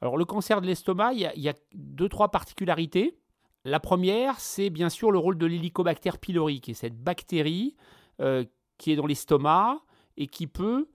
Alors 0.01 0.17
le 0.17 0.25
cancer 0.25 0.61
de 0.61 0.67
l'estomac, 0.67 1.13
il 1.13 1.19
y, 1.21 1.49
a, 1.49 1.53
deux, 1.73 2.09
trois 2.09 2.29
particularités. 2.29 3.17
La 3.65 3.79
première, 3.79 4.39
c'est 4.39 4.69
bien 4.69 4.89
sûr 4.89 5.11
le 5.11 5.17
rôle 5.17 5.37
de 5.37 5.45
l'hélicobactère 5.45 6.17
pylori, 6.17 6.61
qui 6.61 6.71
est 6.71 6.75
cette 6.75 6.97
bactérie 6.97 7.75
euh, 8.21 8.45
qui 8.77 8.91
est 8.91 8.95
dans 8.95 9.05
l'estomac 9.05 9.81
et 10.17 10.27
qui 10.27 10.47
peut, 10.47 10.87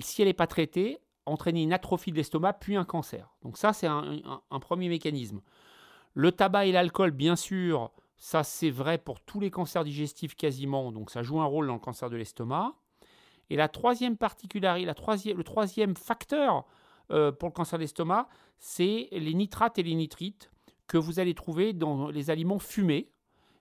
si 0.00 0.22
elle 0.22 0.28
n'est 0.28 0.34
pas 0.34 0.46
traitée, 0.46 0.98
entraîner 1.26 1.62
une 1.62 1.72
atrophie 1.72 2.12
de 2.12 2.16
l'estomac 2.16 2.54
puis 2.54 2.76
un 2.76 2.84
cancer. 2.84 3.34
Donc 3.42 3.58
ça, 3.58 3.72
c'est 3.72 3.86
un, 3.86 4.22
premier 4.60 4.88
mécanisme. 4.88 5.42
Le 6.14 6.32
tabac 6.32 6.66
et 6.66 6.72
l'alcool, 6.72 7.10
bien 7.10 7.36
sûr, 7.36 7.90
ça 8.16 8.42
c'est 8.42 8.70
vrai 8.70 8.96
pour 8.96 9.20
tous 9.20 9.40
les 9.40 9.50
cancers 9.50 9.84
digestifs 9.84 10.34
quasiment, 10.34 10.92
donc 10.92 11.10
ça 11.10 11.22
joue 11.22 11.40
un 11.40 11.44
rôle 11.44 11.66
dans 11.66 11.74
le 11.74 11.80
cancer 11.80 12.08
de 12.08 12.16
l'estomac. 12.16 12.74
Et 13.50 13.56
la 13.56 13.68
troisième 13.68 14.16
particularité, 14.16 14.86
la 14.86 14.94
troisième, 14.94 15.36
le 15.36 15.44
troisième 15.44 15.94
facteur 15.94 16.64
euh, 17.10 17.32
pour 17.32 17.48
le 17.48 17.52
cancer 17.52 17.78
d'estomac, 17.78 18.28
c'est 18.58 19.08
les 19.12 19.34
nitrates 19.34 19.78
et 19.78 19.82
les 19.82 19.94
nitrites 19.94 20.50
que 20.86 20.98
vous 20.98 21.18
allez 21.18 21.34
trouver 21.34 21.72
dans 21.72 22.08
les 22.08 22.30
aliments 22.30 22.58
fumés. 22.58 23.10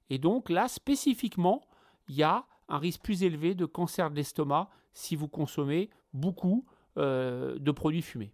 Et 0.09 0.17
donc 0.17 0.49
là, 0.49 0.67
spécifiquement, 0.67 1.61
il 2.07 2.15
y 2.15 2.23
a 2.23 2.45
un 2.67 2.77
risque 2.77 3.01
plus 3.01 3.23
élevé 3.23 3.55
de 3.55 3.65
cancer 3.65 4.09
de 4.09 4.15
l'estomac 4.15 4.69
si 4.93 5.15
vous 5.15 5.27
consommez 5.27 5.89
beaucoup 6.13 6.65
euh, 6.97 7.57
de 7.59 7.71
produits 7.71 8.01
fumés. 8.01 8.33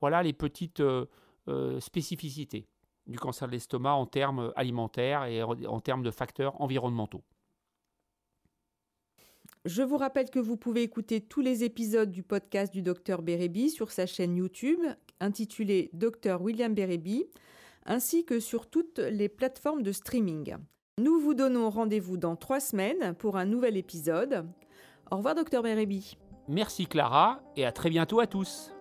Voilà 0.00 0.22
les 0.22 0.32
petites 0.32 0.80
euh, 0.80 1.80
spécificités 1.80 2.66
du 3.06 3.18
cancer 3.18 3.48
de 3.48 3.52
l'estomac 3.52 3.94
en 3.94 4.06
termes 4.06 4.52
alimentaires 4.56 5.24
et 5.24 5.42
en 5.42 5.80
termes 5.80 6.02
de 6.02 6.10
facteurs 6.10 6.60
environnementaux. 6.60 7.24
Je 9.64 9.82
vous 9.82 9.96
rappelle 9.96 10.28
que 10.28 10.40
vous 10.40 10.56
pouvez 10.56 10.82
écouter 10.82 11.20
tous 11.20 11.40
les 11.40 11.62
épisodes 11.62 12.10
du 12.10 12.24
podcast 12.24 12.72
du 12.72 12.82
docteur 12.82 13.22
Bérébi 13.22 13.70
sur 13.70 13.92
sa 13.92 14.06
chaîne 14.06 14.36
YouTube 14.36 14.80
intitulée 15.20 15.88
Docteur 15.92 16.42
William 16.42 16.74
Bérébi, 16.74 17.26
ainsi 17.86 18.24
que 18.24 18.40
sur 18.40 18.68
toutes 18.68 18.98
les 18.98 19.28
plateformes 19.28 19.82
de 19.82 19.92
streaming. 19.92 20.56
Nous 20.98 21.18
vous 21.20 21.34
donnons 21.34 21.70
rendez-vous 21.70 22.16
dans 22.16 22.36
trois 22.36 22.60
semaines 22.60 23.14
pour 23.14 23.36
un 23.36 23.44
nouvel 23.44 23.76
épisode. 23.76 24.46
Au 25.10 25.16
revoir, 25.16 25.34
docteur 25.34 25.62
Bérébi. 25.62 26.16
Merci 26.48 26.86
Clara 26.86 27.40
et 27.56 27.64
à 27.64 27.72
très 27.72 27.90
bientôt 27.90 28.20
à 28.20 28.26
tous. 28.26 28.72